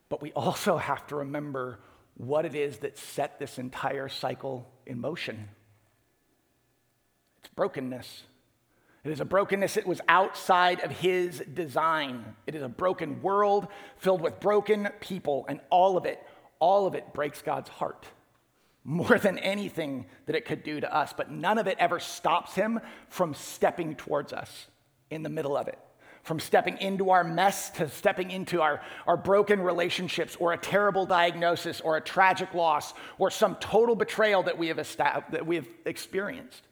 But 0.07 0.21
we 0.21 0.31
also 0.33 0.77
have 0.91 1.05
to 1.07 1.17
remember 1.17 1.79
what 2.17 2.45
it 2.45 2.55
is 2.55 2.77
that 2.77 2.97
set 2.97 3.39
this 3.39 3.57
entire 3.57 4.07
cycle 4.07 4.71
in 4.85 5.01
motion. 5.01 5.49
It's 7.39 7.49
brokenness. 7.55 8.23
It 9.03 9.11
is 9.11 9.19
a 9.19 9.25
brokenness 9.25 9.73
that 9.73 9.85
was 9.85 10.01
outside 10.07 10.81
of 10.81 10.91
his 10.91 11.43
design. 11.53 12.35
It 12.47 12.55
is 12.55 12.63
a 12.63 12.69
broken 12.69 13.21
world 13.21 13.67
filled 13.97 14.21
with 14.21 14.39
broken 14.39 14.89
people, 14.99 15.45
and 15.47 15.59
all 15.69 15.97
of 15.97 16.05
it, 16.05 16.19
all 16.59 16.87
of 16.87 16.95
it 16.95 17.13
breaks 17.13 17.41
God's 17.41 17.69
heart 17.69 18.07
more 18.85 19.19
than 19.19 19.37
anything 19.39 20.05
that 20.27 20.35
it 20.35 20.45
could 20.45 20.63
do 20.63 20.79
to 20.79 20.95
us. 20.95 21.11
But 21.11 21.31
none 21.31 21.57
of 21.57 21.67
it 21.67 21.77
ever 21.79 21.99
stops 21.99 22.55
him 22.55 22.79
from 23.09 23.33
stepping 23.33 23.95
towards 23.95 24.31
us 24.31 24.67
in 25.09 25.23
the 25.23 25.29
middle 25.29 25.57
of 25.57 25.67
it 25.67 25.79
from 26.25 26.39
stepping 26.39 26.75
into 26.79 27.11
our 27.11 27.23
mess 27.23 27.69
to 27.69 27.87
stepping 27.87 28.31
into 28.31 28.59
our, 28.59 28.81
our 29.05 29.15
broken 29.15 29.61
relationships 29.61 30.35
or 30.39 30.53
a 30.53 30.57
terrible 30.57 31.05
diagnosis 31.05 31.79
or 31.81 31.97
a 31.97 32.01
tragic 32.01 32.51
loss 32.55 32.95
or 33.19 33.29
some 33.29 33.55
total 33.57 33.95
betrayal 33.95 34.41
that 34.41 34.57
we 34.57 34.67
have, 34.67 34.77
that 34.97 35.45
we 35.45 35.55
have 35.55 35.67
experienced. 35.85 36.63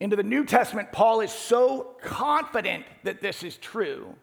Into 0.00 0.16
the 0.16 0.22
New 0.22 0.46
Testament, 0.46 0.92
Paul 0.92 1.20
is 1.20 1.30
so 1.30 1.94
confident 2.00 2.86
that 3.02 3.20
this 3.20 3.42
is 3.42 3.58
true 3.58 4.14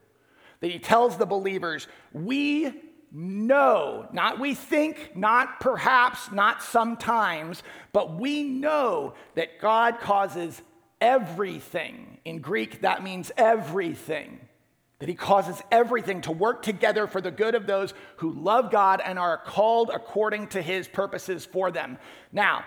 that 0.61 0.71
he 0.71 0.79
tells 0.79 1.17
the 1.17 1.27
believers, 1.27 1.87
We 2.13 2.73
know, 3.15 4.07
not 4.11 4.39
we 4.39 4.53
think, 4.53 5.15
not 5.15 5.61
perhaps, 5.61 6.31
not 6.31 6.61
sometimes, 6.61 7.63
but 7.93 8.19
we 8.19 8.43
know 8.43 9.13
that 9.35 9.61
God 9.61 9.99
causes 10.01 10.61
everything. 10.99 12.17
In 12.25 12.39
Greek, 12.39 12.81
that 12.81 13.03
means 13.03 13.31
everything. 13.37 14.39
That 14.99 15.09
he 15.09 15.15
causes 15.15 15.61
everything 15.71 16.21
to 16.21 16.31
work 16.31 16.61
together 16.61 17.07
for 17.07 17.21
the 17.21 17.31
good 17.31 17.55
of 17.55 17.67
those 17.67 17.93
who 18.17 18.31
love 18.31 18.71
God 18.71 19.01
and 19.03 19.17
are 19.17 19.37
called 19.37 19.91
according 19.93 20.47
to 20.47 20.61
his 20.61 20.87
purposes 20.87 21.45
for 21.45 21.71
them. 21.71 21.97
Now, 22.31 22.65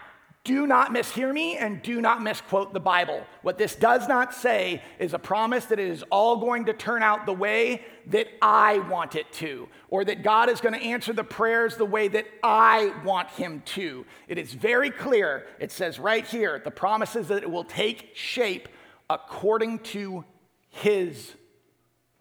do 0.49 0.67
not 0.67 0.95
mishear 0.95 1.31
me 1.31 1.59
and 1.59 1.83
do 1.83 2.00
not 2.00 2.23
misquote 2.23 2.73
the 2.73 2.81
Bible. 2.81 3.23
What 3.43 3.59
this 3.59 3.76
does 3.76 4.09
not 4.09 4.33
say 4.33 4.83
is 4.99 5.12
a 5.12 5.19
promise 5.19 5.67
that 5.67 5.78
it 5.78 5.90
is 5.90 6.02
all 6.11 6.38
going 6.38 6.64
to 6.64 6.73
turn 6.73 7.02
out 7.02 7.26
the 7.26 7.35
way 7.35 7.85
that 8.07 8.28
I 8.40 8.78
want 8.78 9.14
it 9.14 9.31
to, 9.35 9.69
or 9.90 10.07
that 10.07 10.23
God 10.23 10.49
is 10.49 10.62
going 10.62 10.73
to 10.73 10.81
answer 10.81 11.12
the 11.12 11.23
prayers 11.23 11.76
the 11.76 11.85
way 11.85 12.09
that 12.09 12.25
I 12.43 12.95
want 13.05 13.28
Him 13.28 13.62
to. 13.75 14.07
It 14.26 14.38
is 14.38 14.55
very 14.55 14.90
clear. 14.90 15.47
It 15.61 15.71
says 15.71 15.99
right 15.99 16.25
here 16.25 16.62
the 16.64 16.71
promise 16.71 17.14
is 17.14 17.28
that 17.28 17.43
it 17.43 17.50
will 17.50 17.64
take 17.64 18.17
shape 18.17 18.71
according 19.11 19.81
to 19.81 20.25
His 20.71 21.35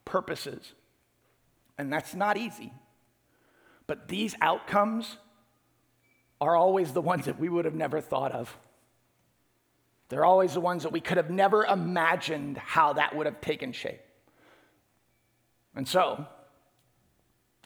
purposes. 0.03 0.73
And 1.77 1.93
that's 1.93 2.13
not 2.13 2.35
easy. 2.35 2.73
But 3.87 4.09
these 4.09 4.35
outcomes 4.41 5.15
are 6.39 6.55
always 6.55 6.93
the 6.93 7.01
ones 7.01 7.25
that 7.25 7.39
we 7.39 7.49
would 7.49 7.65
have 7.65 7.75
never 7.75 8.01
thought 8.01 8.31
of. 8.31 8.55
They're 10.09 10.25
always 10.25 10.53
the 10.53 10.61
ones 10.61 10.83
that 10.83 10.91
we 10.91 11.01
could 11.01 11.17
have 11.17 11.29
never 11.29 11.65
imagined 11.65 12.57
how 12.57 12.93
that 12.93 13.15
would 13.15 13.25
have 13.25 13.41
taken 13.41 13.71
shape. 13.73 13.99
And 15.75 15.87
so, 15.87 16.25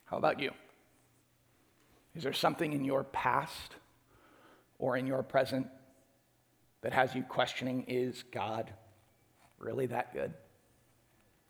how 0.05 0.17
about 0.17 0.39
you? 0.39 0.51
Is 2.15 2.23
there 2.23 2.33
something 2.33 2.73
in 2.73 2.83
your 2.83 3.03
past 3.03 3.75
or 4.79 4.97
in 4.97 5.07
your 5.07 5.23
present 5.23 5.67
that 6.81 6.93
has 6.93 7.13
you 7.15 7.23
questioning 7.23 7.85
is 7.87 8.23
God 8.31 8.73
really 9.59 9.85
that 9.87 10.13
good? 10.13 10.33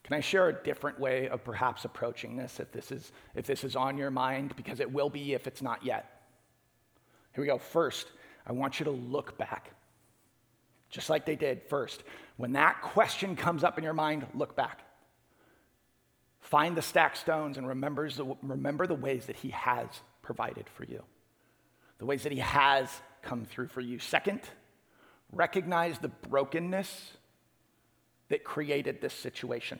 Can 0.03 0.15
I 0.15 0.19
share 0.19 0.49
a 0.49 0.63
different 0.63 0.99
way 0.99 1.29
of 1.29 1.43
perhaps 1.43 1.85
approaching 1.85 2.35
this 2.35 2.59
if 2.59 2.71
this 2.71 2.91
is, 2.91 3.11
if 3.35 3.45
this 3.45 3.63
is 3.63 3.75
on 3.75 3.97
your 3.97 4.11
mind? 4.11 4.55
Because 4.55 4.79
it 4.79 4.91
will 4.91 5.09
be 5.09 5.33
if 5.33 5.47
it's 5.47 5.61
not 5.61 5.85
yet. 5.85 6.20
Here 7.33 7.41
we 7.41 7.47
go. 7.47 7.57
First, 7.57 8.07
I 8.45 8.51
want 8.51 8.79
you 8.79 8.85
to 8.85 8.91
look 8.91 9.37
back, 9.37 9.71
just 10.89 11.09
like 11.09 11.25
they 11.25 11.35
did 11.35 11.61
first. 11.63 12.03
When 12.37 12.53
that 12.53 12.81
question 12.81 13.35
comes 13.35 13.63
up 13.63 13.77
in 13.77 13.83
your 13.83 13.93
mind, 13.93 14.25
look 14.33 14.55
back. 14.55 14.81
Find 16.39 16.75
the 16.75 16.81
stacked 16.81 17.17
stones 17.17 17.57
and 17.57 17.67
remembers 17.67 18.17
the, 18.17 18.35
remember 18.41 18.87
the 18.87 18.95
ways 18.95 19.27
that 19.27 19.35
He 19.35 19.49
has 19.49 19.87
provided 20.21 20.67
for 20.69 20.83
you, 20.83 21.03
the 21.99 22.05
ways 22.05 22.23
that 22.23 22.31
He 22.31 22.39
has 22.39 22.89
come 23.21 23.45
through 23.45 23.67
for 23.67 23.81
you. 23.81 23.99
Second, 23.99 24.41
recognize 25.31 25.99
the 25.99 26.09
brokenness 26.09 27.11
that 28.29 28.43
created 28.43 29.01
this 29.01 29.13
situation 29.13 29.79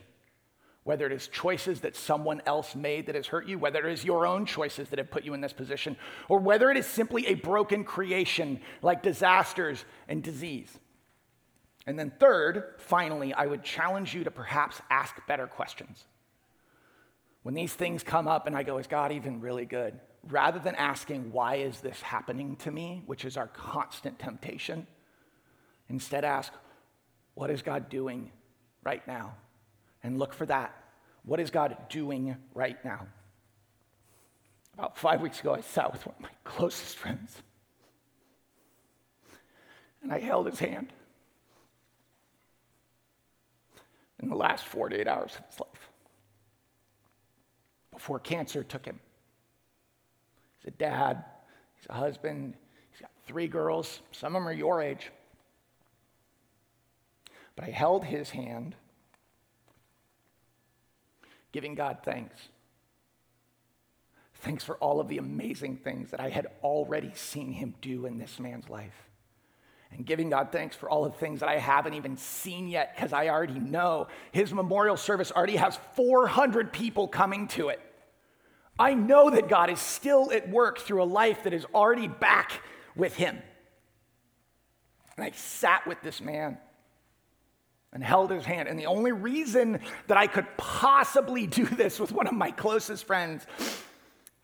whether 0.84 1.06
it 1.06 1.12
is 1.12 1.28
choices 1.28 1.80
that 1.80 1.94
someone 1.94 2.42
else 2.44 2.74
made 2.74 3.06
that 3.06 3.14
has 3.14 3.28
hurt 3.28 3.46
you, 3.46 3.58
whether 3.58 3.86
it 3.86 3.92
is 3.92 4.04
your 4.04 4.26
own 4.26 4.44
choices 4.44 4.88
that 4.88 4.98
have 4.98 5.10
put 5.10 5.24
you 5.24 5.32
in 5.32 5.40
this 5.40 5.52
position, 5.52 5.96
or 6.28 6.40
whether 6.40 6.70
it 6.70 6.76
is 6.76 6.86
simply 6.86 7.26
a 7.26 7.34
broken 7.34 7.84
creation 7.84 8.60
like 8.82 9.02
disasters 9.02 9.84
and 10.08 10.22
disease. 10.22 10.76
And 11.86 11.98
then, 11.98 12.12
third, 12.18 12.74
finally, 12.78 13.32
I 13.32 13.46
would 13.46 13.62
challenge 13.62 14.14
you 14.14 14.24
to 14.24 14.30
perhaps 14.30 14.80
ask 14.90 15.14
better 15.26 15.46
questions. 15.46 16.04
When 17.42 17.54
these 17.54 17.74
things 17.74 18.02
come 18.02 18.28
up 18.28 18.46
and 18.46 18.56
I 18.56 18.62
go, 18.62 18.78
is 18.78 18.86
God 18.86 19.12
even 19.12 19.40
really 19.40 19.64
good? 19.64 19.98
Rather 20.28 20.60
than 20.60 20.76
asking, 20.76 21.32
why 21.32 21.56
is 21.56 21.80
this 21.80 22.00
happening 22.00 22.54
to 22.56 22.70
me, 22.70 23.02
which 23.06 23.24
is 23.24 23.36
our 23.36 23.48
constant 23.48 24.18
temptation, 24.18 24.86
instead 25.88 26.24
ask, 26.24 26.52
what 27.34 27.50
is 27.50 27.62
God 27.62 27.88
doing 27.88 28.30
right 28.84 29.04
now? 29.08 29.34
And 30.02 30.18
look 30.18 30.34
for 30.34 30.46
that. 30.46 30.74
What 31.24 31.40
is 31.40 31.50
God 31.50 31.76
doing 31.88 32.36
right 32.54 32.82
now? 32.84 33.06
About 34.74 34.96
five 34.96 35.20
weeks 35.20 35.40
ago, 35.40 35.54
I 35.54 35.60
sat 35.60 35.92
with 35.92 36.06
one 36.06 36.14
of 36.16 36.22
my 36.22 36.30
closest 36.44 36.96
friends 36.96 37.42
and 40.02 40.12
I 40.12 40.18
held 40.18 40.46
his 40.46 40.58
hand 40.58 40.92
in 44.20 44.28
the 44.28 44.34
last 44.34 44.64
48 44.66 45.06
hours 45.06 45.36
of 45.38 45.46
his 45.46 45.60
life 45.60 45.90
before 47.92 48.18
cancer 48.18 48.64
took 48.64 48.84
him. 48.84 48.98
He's 50.58 50.68
a 50.68 50.76
dad, 50.76 51.24
he's 51.76 51.86
a 51.88 51.94
husband, 51.94 52.54
he's 52.90 53.00
got 53.00 53.10
three 53.26 53.46
girls, 53.46 54.00
some 54.10 54.34
of 54.34 54.40
them 54.40 54.48
are 54.48 54.52
your 54.52 54.80
age. 54.80 55.10
But 57.54 57.66
I 57.66 57.70
held 57.70 58.04
his 58.04 58.30
hand 58.30 58.74
giving 61.52 61.74
God 61.74 61.98
thanks. 62.04 62.36
Thanks 64.34 64.64
for 64.64 64.76
all 64.78 64.98
of 64.98 65.08
the 65.08 65.18
amazing 65.18 65.76
things 65.76 66.10
that 66.10 66.20
I 66.20 66.28
had 66.28 66.48
already 66.64 67.12
seen 67.14 67.52
him 67.52 67.74
do 67.80 68.06
in 68.06 68.18
this 68.18 68.40
man's 68.40 68.68
life. 68.68 69.08
And 69.92 70.06
giving 70.06 70.30
God 70.30 70.48
thanks 70.50 70.74
for 70.74 70.90
all 70.90 71.04
the 71.04 71.10
things 71.10 71.40
that 71.40 71.48
I 71.48 71.58
haven't 71.58 71.94
even 71.94 72.16
seen 72.16 72.66
yet 72.66 72.94
because 72.96 73.12
I 73.12 73.28
already 73.28 73.60
know. 73.60 74.08
His 74.32 74.52
memorial 74.52 74.96
service 74.96 75.30
already 75.30 75.56
has 75.56 75.78
400 75.94 76.72
people 76.72 77.06
coming 77.06 77.46
to 77.48 77.68
it. 77.68 77.80
I 78.78 78.94
know 78.94 79.30
that 79.30 79.48
God 79.48 79.70
is 79.70 79.78
still 79.78 80.32
at 80.32 80.48
work 80.48 80.78
through 80.78 81.02
a 81.02 81.04
life 81.04 81.44
that 81.44 81.52
is 81.52 81.66
already 81.74 82.08
back 82.08 82.62
with 82.96 83.14
him. 83.14 83.38
And 85.16 85.24
I 85.24 85.30
sat 85.32 85.86
with 85.86 86.00
this 86.02 86.20
man 86.20 86.56
and 87.92 88.02
held 88.02 88.30
his 88.30 88.44
hand. 88.44 88.68
And 88.68 88.78
the 88.78 88.86
only 88.86 89.12
reason 89.12 89.80
that 90.06 90.16
I 90.16 90.26
could 90.26 90.46
possibly 90.56 91.46
do 91.60 91.64
this 91.64 92.00
with 92.00 92.12
one 92.12 92.26
of 92.26 92.34
my 92.34 92.50
closest 92.50 93.06
friends 93.06 93.46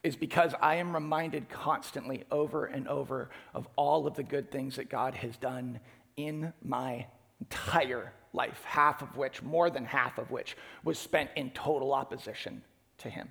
is 0.04 0.16
because 0.16 0.54
I 0.60 0.76
am 0.76 0.94
reminded 0.94 1.48
constantly 1.48 2.24
over 2.30 2.66
and 2.66 2.86
over 2.86 3.30
of 3.54 3.68
all 3.76 4.06
of 4.06 4.14
the 4.14 4.22
good 4.22 4.50
things 4.50 4.76
that 4.76 4.88
God 4.88 5.14
has 5.14 5.36
done 5.36 5.80
in 6.16 6.52
my 6.62 7.06
entire 7.40 8.12
life, 8.32 8.62
half 8.64 9.02
of 9.02 9.16
which, 9.16 9.42
more 9.42 9.70
than 9.70 9.84
half 9.84 10.18
of 10.18 10.30
which, 10.30 10.56
was 10.84 10.98
spent 10.98 11.30
in 11.36 11.50
total 11.50 11.92
opposition 11.92 12.62
to 12.98 13.10
Him. 13.10 13.28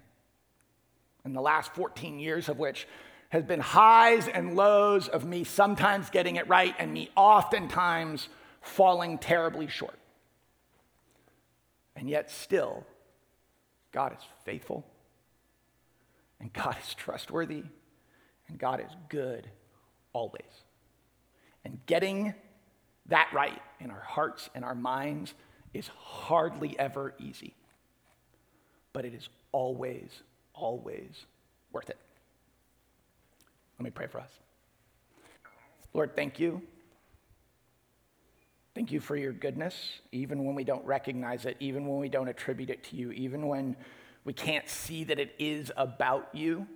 And 1.24 1.36
the 1.36 1.42
last 1.42 1.74
14 1.74 2.20
years 2.20 2.50
of 2.50 2.58
which 2.58 2.88
has 3.30 3.44
been 3.44 3.60
highs 3.60 4.28
and 4.28 4.56
lows 4.56 5.08
of 5.08 5.26
me 5.26 5.44
sometimes 5.44 6.10
getting 6.10 6.38
it 6.38 6.48
right 6.48 6.74
and 6.80 6.94
me 6.94 7.10
oftentimes 7.16 8.30
falling 8.62 9.18
terribly 9.18 9.68
short. 9.68 9.98
And 11.98 12.08
yet, 12.08 12.30
still, 12.30 12.86
God 13.92 14.14
is 14.14 14.24
faithful, 14.46 14.86
and 16.40 16.54
God 16.54 16.78
is 16.82 16.94
trustworthy, 16.94 17.64
And 18.48 18.58
God 18.58 18.80
is 18.80 18.92
good 19.10 19.50
always. 20.14 20.42
And 21.66 21.80
getting 21.86 22.34
that 23.08 23.30
right 23.34 23.62
in 23.80 23.92
our 23.92 24.02
hearts 24.02 24.50
and 24.56 24.64
our 24.64 24.76
minds 24.76 25.34
is 25.74 25.90
hardly 25.98 26.78
ever 26.80 27.14
easy. 27.20 27.56
But 28.94 29.06
it 29.06 29.14
is 29.14 29.28
always, 29.52 30.10
always 30.54 31.26
worth 31.72 31.90
it. 31.90 31.98
Let 33.78 33.84
me 33.84 33.92
pray 33.92 34.08
for 34.08 34.20
us. 34.20 34.32
Lord, 35.94 36.16
thank 36.16 36.40
you. 36.40 36.62
Thank 38.78 38.92
you 38.92 39.00
for 39.00 39.16
your 39.16 39.34
goodness, 39.34 40.02
even 40.12 40.44
when 40.46 40.54
we 40.54 40.64
don't 40.64 40.86
recognize 40.86 41.46
it, 41.46 41.58
even 41.60 41.88
when 41.88 41.98
we 42.00 42.10
don't 42.10 42.28
attribute 42.28 42.70
it 42.70 42.84
to 42.84 42.96
you, 42.96 43.12
even 43.12 43.48
when 43.48 43.76
we 44.24 44.34
can't 44.34 44.70
see 44.70 45.04
that 45.06 45.18
it 45.18 45.34
is 45.40 45.72
about 45.76 46.30
you 46.32 46.68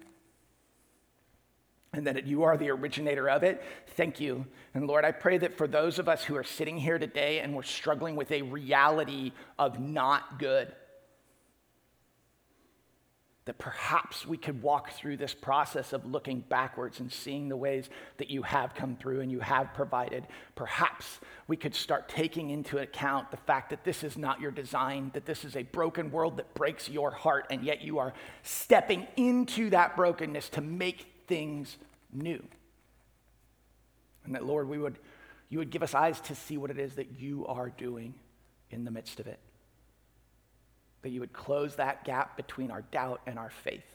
and 1.94 2.08
that 2.08 2.26
you 2.26 2.42
are 2.42 2.58
the 2.58 2.72
originator 2.72 3.30
of 3.30 3.44
it. 3.44 3.64
Thank 3.90 4.20
you. 4.20 4.48
And 4.74 4.88
Lord, 4.88 5.06
I 5.06 5.12
pray 5.12 5.38
that 5.38 5.56
for 5.56 5.68
those 5.68 6.00
of 6.00 6.10
us 6.10 6.24
who 6.24 6.36
are 6.36 6.44
sitting 6.44 6.76
here 6.76 6.98
today 6.98 7.42
and 7.42 7.56
we're 7.56 7.62
struggling 7.62 8.16
with 8.16 8.32
a 8.32 8.42
reality 8.42 9.32
of 9.60 9.80
not 9.80 10.40
good, 10.40 10.74
that 13.52 13.58
perhaps 13.58 14.26
we 14.26 14.38
could 14.38 14.62
walk 14.62 14.94
through 14.94 15.18
this 15.18 15.34
process 15.34 15.92
of 15.92 16.06
looking 16.06 16.40
backwards 16.40 17.02
and 17.02 17.12
seeing 17.12 17.50
the 17.50 17.58
ways 17.58 17.90
that 18.16 18.30
you 18.30 18.44
have 18.44 18.74
come 18.74 18.96
through 18.96 19.20
and 19.20 19.30
you 19.30 19.42
have 19.42 19.74
provided. 19.74 20.26
Perhaps 20.56 21.20
we 21.50 21.58
could 21.58 21.76
start 21.76 22.08
taking 22.08 22.50
into 22.50 22.78
account 22.78 23.30
the 23.30 23.36
fact 23.36 23.72
that 23.72 23.84
this 23.84 24.06
is 24.06 24.18
not 24.18 24.40
your 24.40 24.52
design, 24.52 25.12
that 25.14 25.26
this 25.26 25.44
is 25.44 25.58
a 25.58 25.64
broken 25.64 26.12
world 26.12 26.38
that 26.38 26.54
breaks 26.54 26.88
your 26.88 27.12
heart, 27.12 27.46
and 27.50 27.66
yet 27.66 27.82
you 27.82 28.00
are 28.00 28.14
stepping 28.42 29.06
into 29.18 29.70
that 29.72 29.98
brokenness 29.98 30.48
to 30.48 30.62
make 30.62 31.08
things 31.28 31.76
new. 32.14 32.42
And 34.24 34.34
that, 34.34 34.46
Lord, 34.46 34.70
we 34.70 34.78
would, 34.78 34.98
you 35.50 35.58
would 35.58 35.72
give 35.72 35.84
us 35.84 35.94
eyes 35.94 36.22
to 36.22 36.36
see 36.36 36.56
what 36.56 36.72
it 36.72 36.80
is 36.80 36.96
that 36.96 37.20
you 37.20 37.46
are 37.48 37.68
doing 37.68 38.14
in 38.70 38.86
the 38.86 38.92
midst 38.92 39.20
of 39.20 39.28
it. 39.28 39.40
That 41.02 41.10
you 41.10 41.20
would 41.20 41.34
close 41.34 41.76
that 41.76 42.04
gap 42.04 42.38
between 42.38 42.72
our 42.72 42.84
doubt 42.84 43.22
and 43.26 43.40
our 43.40 43.50
faith. 43.50 43.86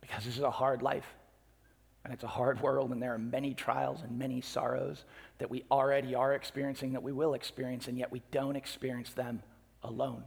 Because 0.00 0.24
this 0.24 0.36
is 0.36 0.42
a 0.42 0.50
hard 0.50 0.82
life. 0.82 1.06
And 2.04 2.14
it's 2.14 2.24
a 2.24 2.28
hard 2.28 2.60
world, 2.62 2.92
and 2.92 3.02
there 3.02 3.14
are 3.14 3.18
many 3.18 3.54
trials 3.54 4.02
and 4.02 4.18
many 4.18 4.40
sorrows 4.40 5.04
that 5.38 5.50
we 5.50 5.64
already 5.70 6.14
are 6.14 6.34
experiencing, 6.34 6.92
that 6.92 7.02
we 7.02 7.12
will 7.12 7.34
experience, 7.34 7.88
and 7.88 7.98
yet 7.98 8.12
we 8.12 8.22
don't 8.30 8.56
experience 8.56 9.12
them 9.12 9.42
alone. 9.82 10.22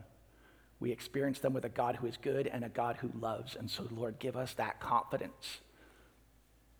We 0.80 0.92
experience 0.92 1.40
them 1.40 1.54
with 1.54 1.64
a 1.64 1.70
God 1.70 1.96
who 1.96 2.08
is 2.08 2.18
good 2.18 2.48
and 2.48 2.66
a 2.66 2.70
God 2.70 2.98
who 2.98 3.10
loves. 3.20 3.56
And 3.56 3.72
so, 3.72 3.88
Lord, 3.90 4.20
give 4.20 4.36
us 4.36 4.54
that 4.56 4.82
confidence 4.82 5.60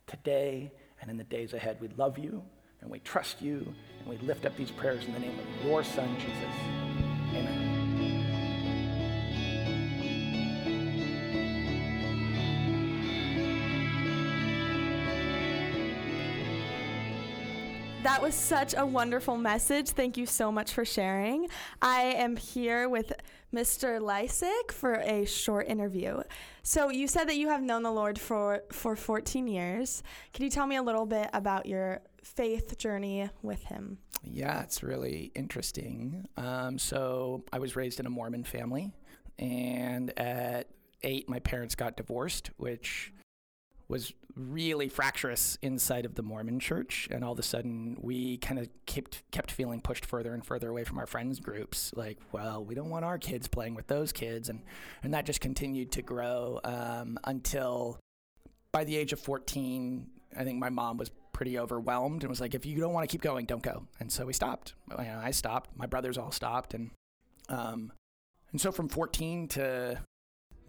today 0.06 0.72
and 1.00 1.10
in 1.10 1.16
the 1.16 1.24
days 1.24 1.54
ahead. 1.54 1.78
We 1.80 1.88
love 1.96 2.18
you 2.18 2.42
and 2.82 2.90
we 2.90 2.98
trust 2.98 3.40
you 3.40 3.66
and 4.00 4.08
we 4.08 4.18
lift 4.18 4.44
up 4.44 4.56
these 4.56 4.70
prayers 4.70 5.04
in 5.06 5.14
the 5.14 5.20
name 5.20 5.38
of 5.38 5.66
your 5.66 5.82
Son, 5.82 6.08
Jesus. 6.18 6.93
That 18.04 18.20
was 18.20 18.34
such 18.34 18.74
a 18.76 18.84
wonderful 18.84 19.38
message. 19.38 19.88
Thank 19.88 20.18
you 20.18 20.26
so 20.26 20.52
much 20.52 20.74
for 20.74 20.84
sharing. 20.84 21.48
I 21.80 22.02
am 22.02 22.36
here 22.36 22.86
with 22.86 23.14
Mr. 23.52 23.98
Liesik 23.98 24.72
for 24.72 24.96
a 24.96 25.24
short 25.24 25.68
interview. 25.68 26.22
So, 26.62 26.90
you 26.90 27.08
said 27.08 27.30
that 27.30 27.36
you 27.36 27.48
have 27.48 27.62
known 27.62 27.82
the 27.82 27.90
Lord 27.90 28.18
for, 28.18 28.62
for 28.70 28.94
14 28.94 29.48
years. 29.48 30.02
Can 30.34 30.44
you 30.44 30.50
tell 30.50 30.66
me 30.66 30.76
a 30.76 30.82
little 30.82 31.06
bit 31.06 31.30
about 31.32 31.64
your 31.64 32.02
faith 32.22 32.76
journey 32.76 33.30
with 33.42 33.64
Him? 33.64 33.96
Yeah, 34.26 34.62
it's 34.62 34.82
really 34.82 35.30
interesting. 35.34 36.26
Um, 36.36 36.78
so, 36.78 37.44
I 37.52 37.58
was 37.58 37.76
raised 37.76 38.00
in 38.00 38.06
a 38.06 38.10
Mormon 38.10 38.44
family, 38.44 38.92
and 39.38 40.18
at 40.18 40.68
eight, 41.02 41.28
my 41.28 41.38
parents 41.40 41.74
got 41.74 41.96
divorced, 41.96 42.50
which 42.56 43.12
was 43.88 44.12
really 44.34 44.88
fractious 44.88 45.58
inside 45.62 46.06
of 46.06 46.14
the 46.14 46.22
Mormon 46.22 46.58
church, 46.58 47.06
and 47.10 47.22
all 47.22 47.32
of 47.32 47.38
a 47.38 47.42
sudden 47.42 47.96
we 48.00 48.38
kind 48.38 48.58
of 48.58 48.68
kept 48.86 49.22
kept 49.30 49.50
feeling 49.50 49.80
pushed 49.80 50.06
further 50.06 50.34
and 50.34 50.44
further 50.44 50.70
away 50.70 50.84
from 50.84 50.98
our 50.98 51.06
friends 51.06 51.38
groups. 51.38 51.92
Like, 51.94 52.18
well, 52.32 52.64
we 52.64 52.74
don't 52.74 52.90
want 52.90 53.04
our 53.04 53.18
kids 53.18 53.46
playing 53.46 53.74
with 53.74 53.86
those 53.86 54.12
kids, 54.12 54.48
and 54.48 54.62
and 55.02 55.14
that 55.14 55.26
just 55.26 55.40
continued 55.40 55.92
to 55.92 56.02
grow 56.02 56.60
um, 56.64 57.18
until 57.24 57.98
by 58.72 58.84
the 58.84 58.96
age 58.96 59.12
of 59.12 59.20
fourteen, 59.20 60.06
I 60.36 60.44
think 60.44 60.58
my 60.58 60.70
mom 60.70 60.96
was 60.96 61.10
pretty 61.34 61.58
overwhelmed 61.58 62.22
and 62.22 62.30
was 62.30 62.40
like, 62.40 62.54
if 62.54 62.64
you 62.64 62.80
don't 62.80 62.94
want 62.94 63.06
to 63.06 63.12
keep 63.12 63.20
going, 63.20 63.44
don't 63.44 63.62
go. 63.62 63.86
And 64.00 64.10
so 64.10 64.24
we 64.24 64.32
stopped. 64.32 64.72
Know, 64.88 64.96
I 64.96 65.30
stopped. 65.32 65.70
My 65.76 65.84
brothers 65.86 66.16
all 66.16 66.32
stopped, 66.32 66.72
and 66.72 66.90
um, 67.50 67.92
and 68.52 68.60
so 68.60 68.72
from 68.72 68.88
fourteen 68.88 69.48
to 69.48 70.00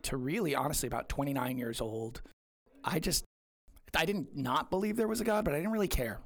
to 0.03 0.17
really 0.17 0.53
honestly 0.53 0.87
about 0.87 1.07
twenty 1.07 1.31
nine 1.31 1.57
years 1.57 1.79
old. 1.79 2.21
I 2.83 2.99
just 2.99 3.23
I 3.95 4.05
didn't 4.05 4.35
not 4.35 4.69
believe 4.69 4.97
there 4.97 5.07
was 5.07 5.21
a 5.21 5.23
God, 5.23 5.45
but 5.45 5.53
I 5.53 5.57
didn't 5.57 5.71
really 5.71 5.87
care. 5.87 6.19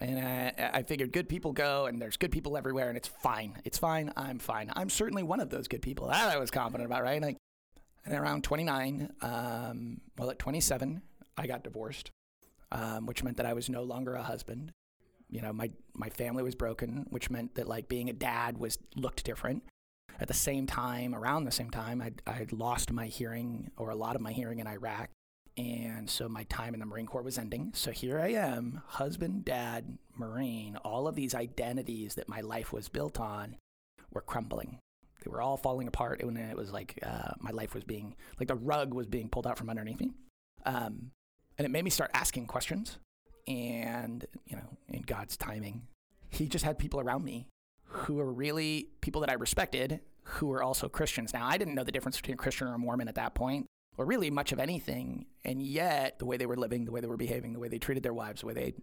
And 0.00 0.18
I, 0.18 0.70
I, 0.78 0.82
figured 0.82 1.12
good 1.12 1.28
people 1.28 1.52
go, 1.52 1.86
and 1.86 2.02
there's 2.02 2.16
good 2.16 2.32
people 2.32 2.56
everywhere, 2.56 2.88
and 2.88 2.96
it's 2.96 3.06
fine. 3.06 3.56
It's 3.64 3.78
fine. 3.78 4.12
I'm 4.16 4.40
fine. 4.40 4.72
I'm 4.74 4.90
certainly 4.90 5.22
one 5.22 5.38
of 5.38 5.50
those 5.50 5.68
good 5.68 5.82
people. 5.82 6.08
That 6.08 6.34
I 6.34 6.38
was 6.38 6.50
confident 6.50 6.86
about, 6.86 7.04
right? 7.04 7.22
Like, 7.22 7.36
and 8.04 8.12
around 8.12 8.42
29, 8.42 9.12
um, 9.22 10.00
well, 10.18 10.30
at 10.30 10.38
27, 10.40 11.00
I 11.38 11.46
got 11.46 11.62
divorced, 11.62 12.10
um, 12.74 13.06
which 13.06 13.22
meant 13.22 13.36
that 13.38 13.46
I 13.46 13.54
was 13.54 13.70
no 13.70 13.82
longer 13.84 14.14
a 14.14 14.22
husband. 14.22 14.72
You 15.30 15.40
know, 15.40 15.52
my 15.52 15.70
my 15.94 16.10
family 16.10 16.42
was 16.42 16.54
broken, 16.54 17.06
which 17.10 17.30
meant 17.30 17.54
that 17.54 17.68
like 17.68 17.88
being 17.88 18.10
a 18.10 18.12
dad 18.12 18.58
was 18.58 18.78
looked 18.96 19.24
different. 19.24 19.62
At 20.20 20.28
the 20.28 20.34
same 20.34 20.66
time, 20.66 21.14
around 21.14 21.44
the 21.44 21.50
same 21.50 21.70
time, 21.70 22.00
I'd, 22.00 22.22
I'd 22.24 22.52
lost 22.52 22.92
my 22.92 23.06
hearing 23.06 23.72
or 23.76 23.90
a 23.90 23.96
lot 23.96 24.14
of 24.14 24.22
my 24.22 24.32
hearing 24.32 24.60
in 24.60 24.66
Iraq. 24.66 25.10
And 25.56 26.08
so 26.08 26.28
my 26.28 26.44
time 26.44 26.72
in 26.74 26.80
the 26.80 26.86
Marine 26.86 27.06
Corps 27.06 27.22
was 27.22 27.38
ending. 27.38 27.72
So 27.74 27.90
here 27.90 28.20
I 28.20 28.28
am, 28.28 28.82
husband, 28.86 29.44
dad, 29.44 29.98
Marine, 30.16 30.76
all 30.84 31.08
of 31.08 31.16
these 31.16 31.34
identities 31.34 32.14
that 32.14 32.28
my 32.28 32.42
life 32.42 32.72
was 32.72 32.88
built 32.88 33.18
on 33.18 33.56
were 34.12 34.20
crumbling. 34.20 34.78
They 35.24 35.30
were 35.30 35.42
all 35.42 35.56
falling 35.56 35.88
apart. 35.88 36.22
And 36.22 36.38
it 36.38 36.56
was 36.56 36.72
like 36.72 36.98
uh, 37.02 37.32
my 37.40 37.50
life 37.50 37.74
was 37.74 37.82
being, 37.82 38.14
like 38.38 38.48
the 38.48 38.54
rug 38.54 38.94
was 38.94 39.06
being 39.06 39.28
pulled 39.28 39.48
out 39.48 39.58
from 39.58 39.70
underneath 39.70 39.98
me. 39.98 40.12
Um, 40.64 41.10
and 41.58 41.64
it 41.64 41.70
made 41.70 41.84
me 41.84 41.90
start 41.90 42.10
asking 42.14 42.46
questions. 42.46 42.98
And, 43.46 44.24
you 44.46 44.56
know, 44.56 44.76
in 44.88 45.02
God's 45.02 45.36
timing, 45.36 45.82
He 46.30 46.48
just 46.48 46.64
had 46.64 46.78
people 46.78 47.00
around 47.00 47.24
me 47.24 47.48
who 47.84 48.14
were 48.14 48.32
really 48.32 48.88
people 49.00 49.20
that 49.20 49.30
I 49.30 49.34
respected 49.34 50.00
who 50.24 50.46
were 50.46 50.62
also 50.62 50.88
Christians. 50.88 51.34
Now, 51.34 51.46
I 51.46 51.58
didn't 51.58 51.74
know 51.74 51.84
the 51.84 51.92
difference 51.92 52.16
between 52.16 52.34
a 52.34 52.38
Christian 52.38 52.66
or 52.66 52.74
a 52.74 52.78
Mormon 52.78 53.08
at 53.08 53.14
that 53.16 53.34
point 53.34 53.66
or 53.96 54.04
really 54.04 54.30
much 54.30 54.52
of 54.52 54.58
anything. 54.58 55.26
And 55.44 55.62
yet, 55.62 56.18
the 56.18 56.24
way 56.24 56.36
they 56.36 56.46
were 56.46 56.56
living, 56.56 56.84
the 56.84 56.92
way 56.92 57.00
they 57.00 57.06
were 57.06 57.16
behaving, 57.16 57.52
the 57.52 57.60
way 57.60 57.68
they 57.68 57.78
treated 57.78 58.02
their 58.02 58.14
wives, 58.14 58.40
the 58.40 58.46
way 58.46 58.54
they, 58.54 58.74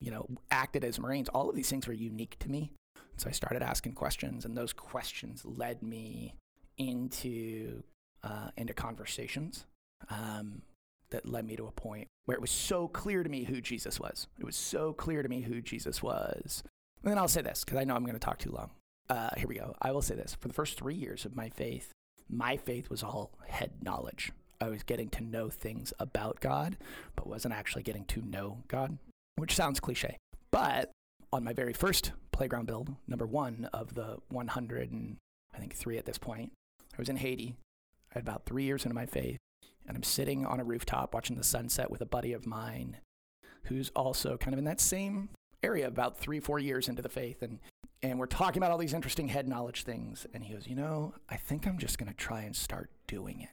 you 0.00 0.10
know, 0.10 0.26
acted 0.50 0.84
as 0.84 0.98
Marines, 0.98 1.28
all 1.28 1.48
of 1.48 1.56
these 1.56 1.70
things 1.70 1.86
were 1.86 1.94
unique 1.94 2.36
to 2.40 2.50
me. 2.50 2.72
So 3.16 3.28
I 3.28 3.32
started 3.32 3.62
asking 3.62 3.94
questions, 3.94 4.44
and 4.44 4.56
those 4.56 4.72
questions 4.72 5.44
led 5.44 5.82
me 5.82 6.34
into 6.76 7.82
uh, 8.22 8.50
into 8.56 8.74
conversations 8.74 9.64
um, 10.10 10.62
that 11.10 11.28
led 11.28 11.46
me 11.46 11.56
to 11.56 11.66
a 11.66 11.72
point 11.72 12.08
where 12.24 12.34
it 12.34 12.40
was 12.40 12.50
so 12.50 12.88
clear 12.88 13.22
to 13.22 13.28
me 13.28 13.44
who 13.44 13.60
Jesus 13.60 13.98
was. 13.98 14.26
It 14.38 14.44
was 14.44 14.56
so 14.56 14.92
clear 14.92 15.22
to 15.22 15.28
me 15.28 15.42
who 15.42 15.60
Jesus 15.60 16.02
was. 16.02 16.62
And 17.02 17.10
then 17.10 17.18
I'll 17.18 17.28
say 17.28 17.42
this 17.42 17.64
because 17.64 17.78
I 17.78 17.84
know 17.84 17.94
I'm 17.94 18.04
going 18.04 18.14
to 18.14 18.18
talk 18.18 18.38
too 18.38 18.52
long. 18.52 18.70
Uh, 19.08 19.30
here 19.36 19.48
we 19.48 19.54
go. 19.54 19.74
I 19.80 19.92
will 19.92 20.02
say 20.02 20.14
this: 20.14 20.36
for 20.38 20.48
the 20.48 20.54
first 20.54 20.78
three 20.78 20.94
years 20.94 21.24
of 21.24 21.34
my 21.34 21.48
faith, 21.48 21.92
my 22.28 22.56
faith 22.56 22.90
was 22.90 23.02
all 23.02 23.30
head 23.46 23.72
knowledge. 23.82 24.32
I 24.60 24.68
was 24.68 24.82
getting 24.82 25.08
to 25.10 25.22
know 25.22 25.48
things 25.48 25.92
about 25.98 26.40
God, 26.40 26.76
but 27.16 27.28
wasn't 27.28 27.54
actually 27.54 27.84
getting 27.84 28.04
to 28.06 28.22
know 28.22 28.58
God, 28.66 28.98
which 29.36 29.54
sounds 29.54 29.80
cliche. 29.80 30.18
But 30.50 30.90
on 31.32 31.44
my 31.44 31.52
very 31.52 31.72
first 31.72 32.12
playground 32.32 32.66
build, 32.66 32.94
number 33.06 33.26
one 33.26 33.68
of 33.72 33.94
the 33.94 34.18
100 34.28 34.90
and 34.90 35.16
I 35.54 35.58
think 35.58 35.74
three 35.74 35.96
at 35.98 36.06
this 36.06 36.18
point, 36.18 36.52
I 36.80 36.96
was 36.98 37.08
in 37.08 37.16
Haiti. 37.16 37.54
I 38.12 38.18
had 38.18 38.22
about 38.22 38.46
three 38.46 38.64
years 38.64 38.84
into 38.84 38.94
my 38.94 39.06
faith, 39.06 39.38
and 39.88 39.96
I'm 39.96 40.02
sitting 40.02 40.46
on 40.46 40.60
a 40.60 40.64
rooftop 40.64 41.14
watching 41.14 41.36
the 41.36 41.42
sunset 41.42 41.90
with 41.90 42.02
a 42.02 42.06
buddy 42.06 42.32
of 42.34 42.46
mine 42.46 42.98
who's 43.64 43.90
also 43.96 44.36
kind 44.36 44.52
of 44.52 44.58
in 44.58 44.64
that 44.66 44.80
same 44.80 45.30
area, 45.62 45.86
about 45.86 46.18
three, 46.18 46.40
four 46.40 46.58
years 46.58 46.88
into 46.88 47.02
the 47.02 47.08
faith. 47.08 47.42
And, 47.42 47.58
and 48.02 48.18
we're 48.18 48.26
talking 48.26 48.60
about 48.60 48.70
all 48.70 48.78
these 48.78 48.94
interesting 48.94 49.28
head 49.28 49.48
knowledge 49.48 49.82
things. 49.84 50.26
And 50.32 50.44
he 50.44 50.52
goes, 50.52 50.66
You 50.66 50.76
know, 50.76 51.14
I 51.28 51.36
think 51.36 51.66
I'm 51.66 51.78
just 51.78 51.98
going 51.98 52.08
to 52.08 52.16
try 52.16 52.42
and 52.42 52.54
start 52.54 52.90
doing 53.06 53.40
it. 53.40 53.48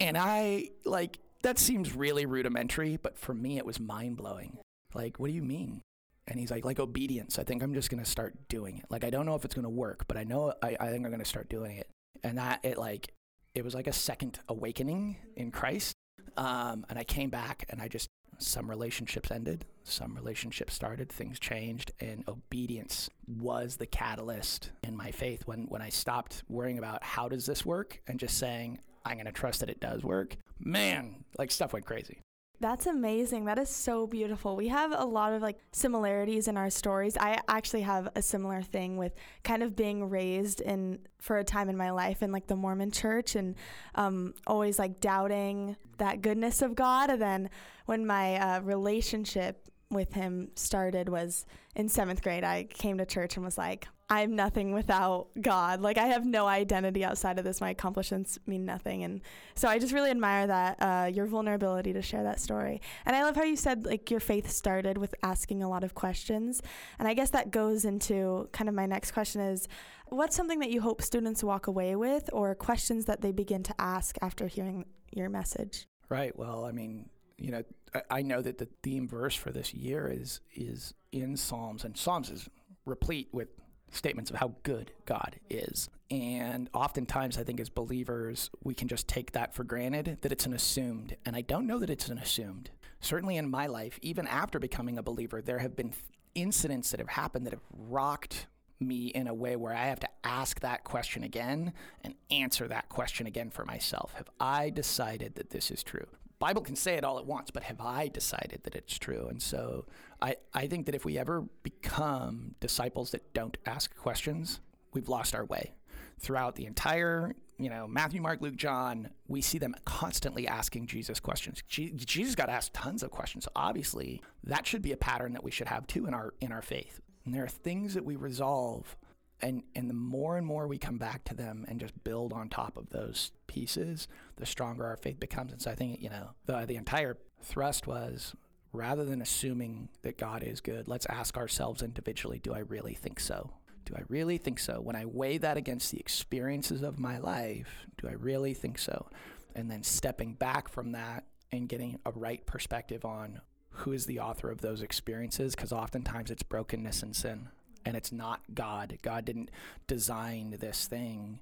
And 0.00 0.18
I 0.18 0.70
like 0.84 1.18
that 1.42 1.58
seems 1.58 1.94
really 1.94 2.26
rudimentary, 2.26 2.96
but 2.96 3.16
for 3.16 3.34
me 3.34 3.56
it 3.56 3.64
was 3.64 3.80
mind 3.80 4.16
blowing. 4.16 4.58
Like, 4.94 5.18
what 5.18 5.28
do 5.28 5.32
you 5.32 5.42
mean? 5.42 5.82
And 6.26 6.38
he's 6.38 6.50
like, 6.50 6.64
like 6.64 6.78
obedience. 6.78 7.38
I 7.38 7.44
think 7.44 7.62
I'm 7.62 7.74
just 7.74 7.90
gonna 7.90 8.04
start 8.04 8.48
doing 8.48 8.78
it. 8.78 8.84
Like, 8.90 9.04
I 9.04 9.10
don't 9.10 9.26
know 9.26 9.34
if 9.34 9.44
it's 9.44 9.54
gonna 9.54 9.70
work, 9.70 10.06
but 10.08 10.16
I 10.16 10.24
know 10.24 10.52
I, 10.62 10.76
I 10.80 10.88
think 10.88 11.04
I'm 11.04 11.10
gonna 11.10 11.24
start 11.24 11.48
doing 11.48 11.76
it. 11.76 11.88
And 12.22 12.38
that 12.38 12.60
it 12.62 12.76
like 12.78 13.12
it 13.54 13.64
was 13.64 13.74
like 13.74 13.86
a 13.86 13.92
second 13.92 14.38
awakening 14.48 15.16
in 15.36 15.50
Christ. 15.50 15.94
Um, 16.36 16.86
and 16.88 16.98
I 16.98 17.04
came 17.04 17.30
back 17.30 17.64
and 17.68 17.82
I 17.82 17.88
just, 17.88 18.08
some 18.38 18.70
relationships 18.70 19.30
ended, 19.30 19.66
some 19.82 20.14
relationships 20.14 20.74
started, 20.74 21.10
things 21.10 21.38
changed, 21.38 21.92
and 22.00 22.24
obedience 22.28 23.10
was 23.26 23.76
the 23.76 23.86
catalyst 23.86 24.70
in 24.82 24.96
my 24.96 25.10
faith 25.10 25.42
when, 25.46 25.66
when 25.68 25.82
I 25.82 25.88
stopped 25.88 26.42
worrying 26.48 26.78
about 26.78 27.02
how 27.02 27.28
does 27.28 27.46
this 27.46 27.66
work 27.66 28.00
and 28.06 28.18
just 28.18 28.38
saying, 28.38 28.78
I'm 29.04 29.16
going 29.16 29.26
to 29.26 29.32
trust 29.32 29.60
that 29.60 29.70
it 29.70 29.80
does 29.80 30.04
work. 30.04 30.36
Man, 30.58 31.24
like 31.38 31.50
stuff 31.50 31.72
went 31.72 31.86
crazy. 31.86 32.20
That's 32.60 32.86
amazing. 32.86 33.46
That 33.46 33.58
is 33.58 33.70
so 33.70 34.06
beautiful. 34.06 34.54
We 34.54 34.68
have 34.68 34.92
a 34.94 35.06
lot 35.06 35.32
of 35.32 35.40
like 35.40 35.58
similarities 35.72 36.46
in 36.46 36.58
our 36.58 36.68
stories. 36.68 37.16
I 37.16 37.40
actually 37.48 37.80
have 37.82 38.10
a 38.14 38.20
similar 38.20 38.60
thing 38.60 38.98
with 38.98 39.14
kind 39.44 39.62
of 39.62 39.74
being 39.74 40.10
raised 40.10 40.60
in 40.60 40.98
for 41.18 41.38
a 41.38 41.44
time 41.44 41.70
in 41.70 41.76
my 41.78 41.90
life 41.90 42.22
in 42.22 42.32
like 42.32 42.48
the 42.48 42.56
Mormon 42.56 42.90
church 42.90 43.34
and 43.34 43.54
um, 43.94 44.34
always 44.46 44.78
like 44.78 45.00
doubting 45.00 45.76
that 45.96 46.20
goodness 46.20 46.60
of 46.60 46.74
God. 46.74 47.08
And 47.08 47.22
then 47.22 47.50
when 47.86 48.06
my 48.06 48.36
uh, 48.36 48.60
relationship 48.60 49.69
with 49.90 50.12
him 50.12 50.50
started 50.54 51.08
was 51.08 51.44
in 51.74 51.88
seventh 51.88 52.22
grade, 52.22 52.44
I 52.44 52.64
came 52.64 52.98
to 52.98 53.06
church 53.06 53.36
and 53.36 53.44
was 53.44 53.58
like, 53.58 53.88
I'm 54.08 54.34
nothing 54.34 54.72
without 54.72 55.28
God. 55.40 55.80
Like 55.80 55.96
I 55.96 56.06
have 56.06 56.26
no 56.26 56.48
identity 56.48 57.04
outside 57.04 57.38
of 57.38 57.44
this. 57.44 57.60
My 57.60 57.70
accomplishments 57.70 58.40
mean 58.44 58.64
nothing. 58.64 59.04
And 59.04 59.20
so 59.54 59.68
I 59.68 59.78
just 59.78 59.92
really 59.92 60.10
admire 60.10 60.48
that 60.48 60.76
uh, 60.80 61.10
your 61.12 61.26
vulnerability 61.26 61.92
to 61.92 62.02
share 62.02 62.24
that 62.24 62.40
story. 62.40 62.80
And 63.06 63.14
I 63.14 63.22
love 63.22 63.36
how 63.36 63.44
you 63.44 63.54
said 63.54 63.86
like 63.86 64.10
your 64.10 64.18
faith 64.18 64.50
started 64.50 64.98
with 64.98 65.14
asking 65.22 65.62
a 65.62 65.68
lot 65.68 65.84
of 65.84 65.94
questions. 65.94 66.60
And 66.98 67.06
I 67.06 67.14
guess 67.14 67.30
that 67.30 67.52
goes 67.52 67.84
into 67.84 68.48
kind 68.52 68.68
of 68.68 68.74
my 68.74 68.86
next 68.86 69.12
question 69.12 69.40
is 69.42 69.68
what's 70.08 70.34
something 70.34 70.58
that 70.58 70.70
you 70.70 70.80
hope 70.80 71.02
students 71.02 71.44
walk 71.44 71.68
away 71.68 71.94
with 71.94 72.28
or 72.32 72.52
questions 72.56 73.04
that 73.04 73.20
they 73.20 73.30
begin 73.30 73.62
to 73.62 73.74
ask 73.80 74.16
after 74.20 74.48
hearing 74.48 74.86
your 75.12 75.28
message? 75.28 75.86
Right. 76.08 76.36
Well, 76.36 76.64
I 76.64 76.72
mean, 76.72 77.08
you 77.40 77.50
know, 77.50 77.62
I 78.10 78.22
know 78.22 78.42
that 78.42 78.58
the 78.58 78.68
theme 78.82 79.08
verse 79.08 79.34
for 79.34 79.50
this 79.50 79.74
year 79.74 80.08
is 80.08 80.40
is 80.54 80.94
in 81.10 81.36
Psalms, 81.36 81.84
and 81.84 81.96
Psalms 81.96 82.30
is 82.30 82.48
replete 82.84 83.28
with 83.32 83.48
statements 83.90 84.30
of 84.30 84.36
how 84.36 84.54
good 84.62 84.92
God 85.06 85.36
is. 85.48 85.88
And 86.10 86.68
oftentimes, 86.72 87.38
I 87.38 87.42
think 87.42 87.60
as 87.60 87.68
believers, 87.68 88.50
we 88.62 88.74
can 88.74 88.88
just 88.88 89.08
take 89.08 89.32
that 89.32 89.54
for 89.54 89.64
granted 89.64 90.18
that 90.22 90.30
it's 90.30 90.46
an 90.46 90.52
assumed. 90.52 91.16
And 91.24 91.34
I 91.34 91.40
don't 91.40 91.66
know 91.66 91.78
that 91.78 91.90
it's 91.90 92.08
an 92.08 92.18
assumed. 92.18 92.70
Certainly 93.00 93.36
in 93.36 93.50
my 93.50 93.66
life, 93.66 93.98
even 94.02 94.26
after 94.28 94.58
becoming 94.58 94.98
a 94.98 95.02
believer, 95.02 95.40
there 95.40 95.58
have 95.58 95.74
been 95.74 95.92
incidents 96.34 96.90
that 96.90 97.00
have 97.00 97.08
happened 97.08 97.46
that 97.46 97.52
have 97.52 97.62
rocked 97.72 98.46
me 98.78 99.06
in 99.08 99.26
a 99.26 99.34
way 99.34 99.56
where 99.56 99.74
I 99.74 99.86
have 99.86 100.00
to 100.00 100.08
ask 100.24 100.60
that 100.60 100.84
question 100.84 101.22
again 101.22 101.72
and 102.02 102.14
answer 102.30 102.66
that 102.68 102.88
question 102.88 103.26
again 103.26 103.50
for 103.50 103.64
myself. 103.64 104.14
Have 104.14 104.30
I 104.38 104.70
decided 104.70 105.34
that 105.34 105.50
this 105.50 105.70
is 105.70 105.82
true? 105.82 106.06
Bible 106.40 106.62
can 106.62 106.74
say 106.74 106.94
it 106.94 107.04
all 107.04 107.18
at 107.18 107.26
once, 107.26 107.50
but 107.50 107.62
have 107.62 107.80
I 107.80 108.08
decided 108.08 108.62
that 108.64 108.74
it's 108.74 108.98
true? 108.98 109.28
And 109.28 109.40
so 109.40 109.84
I, 110.22 110.36
I 110.54 110.66
think 110.66 110.86
that 110.86 110.94
if 110.94 111.04
we 111.04 111.18
ever 111.18 111.42
become 111.62 112.54
disciples 112.60 113.10
that 113.10 113.32
don't 113.34 113.56
ask 113.66 113.94
questions, 113.94 114.58
we've 114.92 115.08
lost 115.08 115.34
our 115.34 115.44
way. 115.44 115.74
Throughout 116.18 116.56
the 116.56 116.66
entire, 116.66 117.34
you 117.58 117.68
know, 117.70 117.86
Matthew, 117.86 118.22
Mark, 118.22 118.40
Luke, 118.40 118.56
John, 118.56 119.10
we 119.28 119.42
see 119.42 119.58
them 119.58 119.74
constantly 119.84 120.48
asking 120.48 120.86
Jesus 120.86 121.20
questions. 121.20 121.62
Jesus 121.68 122.34
got 122.34 122.48
asked 122.48 122.74
tons 122.74 123.02
of 123.02 123.10
questions. 123.10 123.46
Obviously, 123.54 124.22
that 124.44 124.66
should 124.66 124.82
be 124.82 124.92
a 124.92 124.96
pattern 124.96 125.34
that 125.34 125.44
we 125.44 125.50
should 125.50 125.68
have 125.68 125.86
too 125.86 126.06
in 126.06 126.14
our 126.14 126.34
in 126.40 126.52
our 126.52 126.62
faith. 126.62 127.00
And 127.24 127.34
there 127.34 127.44
are 127.44 127.48
things 127.48 127.94
that 127.94 128.04
we 128.04 128.16
resolve 128.16 128.96
and 129.42 129.62
and 129.74 129.88
the 129.88 129.94
more 129.94 130.36
and 130.36 130.46
more 130.46 130.66
we 130.66 130.78
come 130.78 130.98
back 130.98 131.24
to 131.24 131.34
them 131.34 131.64
and 131.68 131.80
just 131.80 132.04
build 132.04 132.32
on 132.32 132.48
top 132.48 132.76
of 132.76 132.90
those 132.90 133.32
pieces, 133.46 134.08
the 134.36 134.46
stronger 134.46 134.84
our 134.86 134.96
faith 134.96 135.20
becomes. 135.20 135.52
And 135.52 135.60
so 135.60 135.70
I 135.70 135.74
think 135.74 136.00
you 136.00 136.10
know 136.10 136.30
the 136.46 136.64
the 136.66 136.76
entire 136.76 137.16
thrust 137.42 137.86
was 137.86 138.34
rather 138.72 139.04
than 139.04 139.20
assuming 139.20 139.88
that 140.02 140.16
God 140.18 140.42
is 140.42 140.60
good, 140.60 140.86
let's 140.86 141.06
ask 141.06 141.36
ourselves 141.36 141.82
individually 141.82 142.38
do 142.38 142.54
I 142.54 142.60
really 142.60 142.94
think 142.94 143.20
so? 143.20 143.50
Do 143.84 143.94
I 143.96 144.02
really 144.08 144.38
think 144.38 144.58
so? 144.58 144.80
When 144.80 144.94
I 144.94 145.06
weigh 145.06 145.38
that 145.38 145.56
against 145.56 145.90
the 145.90 145.98
experiences 145.98 146.82
of 146.82 146.98
my 146.98 147.18
life, 147.18 147.86
do 148.00 148.08
I 148.08 148.12
really 148.12 148.54
think 148.54 148.78
so? 148.78 149.08
And 149.56 149.70
then 149.70 149.82
stepping 149.82 150.34
back 150.34 150.68
from 150.68 150.92
that 150.92 151.24
and 151.50 151.68
getting 151.68 151.98
a 152.06 152.12
right 152.12 152.44
perspective 152.46 153.04
on 153.04 153.40
who 153.70 153.92
is 153.92 154.06
the 154.06 154.20
author 154.20 154.50
of 154.50 154.60
those 154.60 154.82
experiences, 154.82 155.54
because 155.54 155.72
oftentimes 155.72 156.30
it's 156.30 156.42
brokenness 156.42 157.02
and 157.02 157.16
sin, 157.16 157.48
and 157.84 157.96
it's 157.96 158.12
not 158.12 158.40
God. 158.54 158.98
God 159.02 159.24
didn't 159.24 159.50
design 159.86 160.56
this 160.60 160.86
thing, 160.86 161.40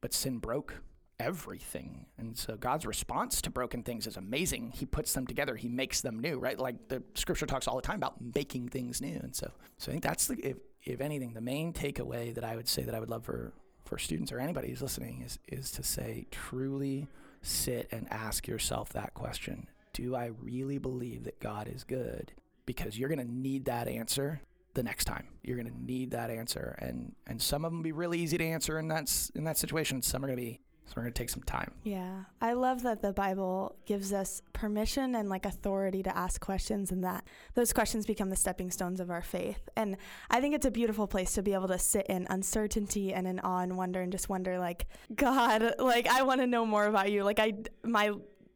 but 0.00 0.12
sin 0.12 0.38
broke 0.38 0.74
everything. 1.20 2.06
And 2.16 2.36
so 2.36 2.56
God's 2.56 2.86
response 2.86 3.42
to 3.42 3.50
broken 3.50 3.82
things 3.82 4.06
is 4.06 4.16
amazing. 4.16 4.72
He 4.74 4.86
puts 4.86 5.12
them 5.12 5.26
together, 5.26 5.54
he 5.54 5.68
makes 5.68 6.00
them 6.00 6.18
new, 6.18 6.38
right? 6.38 6.58
Like 6.58 6.88
the 6.88 7.02
scripture 7.14 7.46
talks 7.46 7.68
all 7.68 7.76
the 7.76 7.82
time 7.82 7.96
about 7.96 8.16
making 8.34 8.70
things 8.70 9.00
new. 9.00 9.18
And 9.22 9.36
so 9.36 9.50
so 9.78 9.90
I 9.90 9.92
think 9.92 10.02
that's 10.02 10.26
the 10.26 10.36
if 10.36 10.56
if 10.84 11.00
anything, 11.00 11.34
the 11.34 11.42
main 11.42 11.72
takeaway 11.72 12.34
that 12.34 12.44
I 12.44 12.56
would 12.56 12.68
say 12.68 12.82
that 12.82 12.94
I 12.94 13.00
would 13.00 13.10
love 13.10 13.24
for 13.24 13.52
for 13.84 13.98
students 13.98 14.32
or 14.32 14.40
anybody 14.40 14.68
who's 14.68 14.82
listening 14.82 15.22
is 15.22 15.38
is 15.48 15.70
to 15.72 15.82
say 15.82 16.26
truly 16.30 17.06
sit 17.42 17.88
and 17.90 18.06
ask 18.10 18.48
yourself 18.48 18.92
that 18.94 19.14
question. 19.14 19.66
Do 19.92 20.14
I 20.14 20.30
really 20.40 20.78
believe 20.78 21.24
that 21.24 21.40
God 21.40 21.68
is 21.68 21.84
good? 21.84 22.32
Because 22.64 22.98
you're 22.98 23.08
going 23.08 23.26
to 23.26 23.32
need 23.32 23.64
that 23.64 23.88
answer 23.88 24.40
the 24.74 24.82
next 24.82 25.04
time. 25.04 25.28
You're 25.42 25.56
going 25.56 25.72
to 25.72 25.84
need 25.84 26.12
that 26.12 26.30
answer, 26.30 26.76
and 26.78 27.14
and 27.26 27.40
some 27.40 27.64
of 27.64 27.72
them 27.72 27.82
be 27.82 27.92
really 27.92 28.18
easy 28.18 28.38
to 28.38 28.44
answer 28.44 28.78
in 28.78 28.88
that 28.88 29.30
in 29.34 29.44
that 29.44 29.58
situation. 29.58 30.02
Some 30.02 30.24
are 30.24 30.28
going 30.28 30.38
to 30.38 30.42
be 30.42 30.60
so 30.90 30.94
we're 30.96 31.02
going 31.02 31.12
to 31.12 31.18
take 31.18 31.30
some 31.30 31.44
time. 31.44 31.70
Yeah. 31.84 32.24
I 32.40 32.54
love 32.54 32.82
that 32.82 33.00
the 33.00 33.12
Bible 33.12 33.76
gives 33.86 34.12
us 34.12 34.42
permission 34.52 35.14
and 35.14 35.28
like 35.28 35.46
authority 35.46 36.02
to 36.02 36.16
ask 36.16 36.40
questions 36.40 36.90
and 36.90 37.04
that 37.04 37.22
those 37.54 37.72
questions 37.72 38.06
become 38.06 38.28
the 38.28 38.34
stepping 38.34 38.72
stones 38.72 38.98
of 38.98 39.08
our 39.08 39.22
faith. 39.22 39.68
And 39.76 39.96
I 40.30 40.40
think 40.40 40.56
it's 40.56 40.66
a 40.66 40.70
beautiful 40.72 41.06
place 41.06 41.32
to 41.34 41.44
be 41.44 41.54
able 41.54 41.68
to 41.68 41.78
sit 41.78 42.06
in 42.08 42.26
uncertainty 42.28 43.14
and 43.14 43.28
in 43.28 43.38
awe 43.38 43.60
and 43.60 43.76
wonder 43.76 44.00
and 44.00 44.10
just 44.10 44.28
wonder 44.28 44.58
like, 44.58 44.86
God, 45.14 45.74
like 45.78 46.08
I 46.08 46.22
want 46.22 46.40
to 46.40 46.48
know 46.48 46.66
more 46.66 46.86
about 46.86 47.12
you. 47.12 47.22
Like 47.22 47.38
I 47.38 47.52
my 47.84 48.10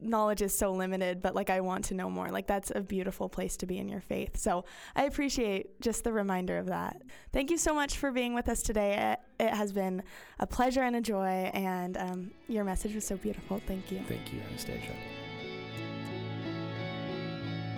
knowledge 0.05 0.43
is 0.43 0.57
so 0.57 0.73
limited, 0.73 1.23
but 1.23 1.35
like 1.35 1.51
I 1.51 1.61
want 1.61 1.87
to 1.87 1.95
know 1.95 2.11
more. 2.11 2.29
Like 2.29 2.47
that's 2.47 2.71
a 2.75 2.81
beautiful 2.81 3.29
place 3.29 3.57
to 3.59 3.67
be 3.67 3.79
in 3.79 3.89
your 3.89 4.01
faith. 4.01 4.37
So 4.37 4.65
I 4.95 5.05
appreciate 5.05 5.81
just 5.81 6.05
the 6.05 6.13
reminder 6.13 6.59
of 6.59 6.67
that. 6.67 7.03
Thank 7.33 7.51
you 7.51 7.59
so 7.59 7.75
much 7.75 7.97
for 7.97 8.13
being 8.13 8.35
with 8.35 8.49
us 8.49 8.63
today. 8.63 9.17
It, 9.39 9.45
it 9.45 9.55
has 9.55 9.73
been 9.73 10.03
a 10.39 10.47
pleasure 10.47 10.83
and 10.83 10.97
a 10.97 11.01
joy, 11.01 11.51
and 11.55 11.97
um, 11.97 12.31
your 12.49 12.65
message 12.65 12.95
was 12.95 13.07
so 13.07 13.17
beautiful. 13.17 13.61
Thank 13.67 13.91
you. 13.91 14.01
Thank 14.07 14.33
you, 14.33 14.41
Anastasia. 14.49 14.93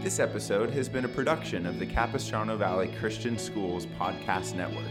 This 0.02 0.20
episode 0.20 0.70
has 0.70 0.88
been 0.88 1.04
a 1.04 1.08
production 1.08 1.66
of 1.66 1.78
the 1.78 1.86
Capistrano 1.86 2.56
Valley 2.56 2.92
Christian 3.00 3.38
Schools 3.38 3.86
Podcast 3.98 4.54
Network. 4.54 4.86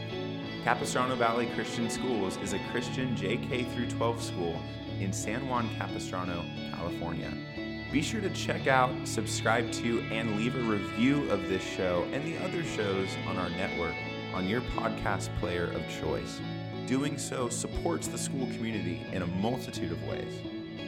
Capistrano 0.64 1.16
Valley 1.16 1.46
Christian 1.54 1.90
Schools 1.90 2.38
is 2.38 2.54
a 2.54 2.60
Christian 2.72 3.16
JK 3.16 3.72
through 3.74 3.88
12 3.88 4.22
school 4.22 4.60
in 5.00 5.14
San 5.14 5.48
Juan 5.48 5.70
Capistrano, 5.78 6.44
California. 6.74 7.32
Be 7.92 8.02
sure 8.02 8.22
to 8.22 8.30
check 8.32 8.68
out, 8.68 8.92
subscribe 9.06 9.72
to, 9.74 10.02
and 10.12 10.36
leave 10.36 10.56
a 10.56 10.60
review 10.60 11.30
of 11.30 11.48
this 11.48 11.64
show 11.64 12.06
and 12.12 12.26
the 12.26 12.38
other 12.44 12.64
shows 12.64 13.10
on 13.28 13.38
our 13.38 13.50
network 13.50 13.96
on 14.34 14.48
your 14.48 14.62
podcast 14.62 15.30
player 15.40 15.72
of 15.72 15.82
choice. 16.02 16.42
Doing 16.88 17.18
so 17.18 17.50
supports 17.50 18.08
the 18.08 18.18
school 18.18 18.48
community 18.48 19.06
in 19.12 19.22
a 19.22 19.28
multitude 19.28 19.92
of 19.92 20.04
ways. 20.08 20.42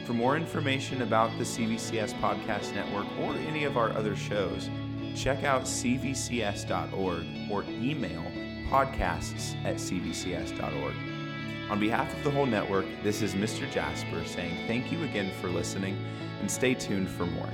For 0.06 0.12
more 0.12 0.36
information 0.36 1.02
about 1.02 1.36
the 1.38 1.44
CVCS 1.44 2.14
Podcast 2.20 2.74
Network 2.74 3.06
or 3.18 3.34
any 3.34 3.64
of 3.64 3.76
our 3.76 3.90
other 3.90 4.14
shows, 4.14 4.70
check 5.14 5.44
out 5.44 5.62
cvcs.org 5.62 7.26
or 7.50 7.64
email 7.64 8.22
podcasts 8.70 9.54
at 9.64 9.76
cvcs.org. 9.76 10.94
On 11.70 11.78
behalf 11.78 12.10
of 12.16 12.24
the 12.24 12.30
whole 12.30 12.46
network, 12.46 12.86
this 13.02 13.20
is 13.20 13.34
Mr. 13.34 13.70
Jasper 13.70 14.24
saying 14.24 14.66
thank 14.66 14.90
you 14.90 15.02
again 15.04 15.30
for 15.40 15.48
listening 15.48 16.02
and 16.40 16.50
stay 16.50 16.72
tuned 16.72 17.10
for 17.10 17.26
more. 17.26 17.50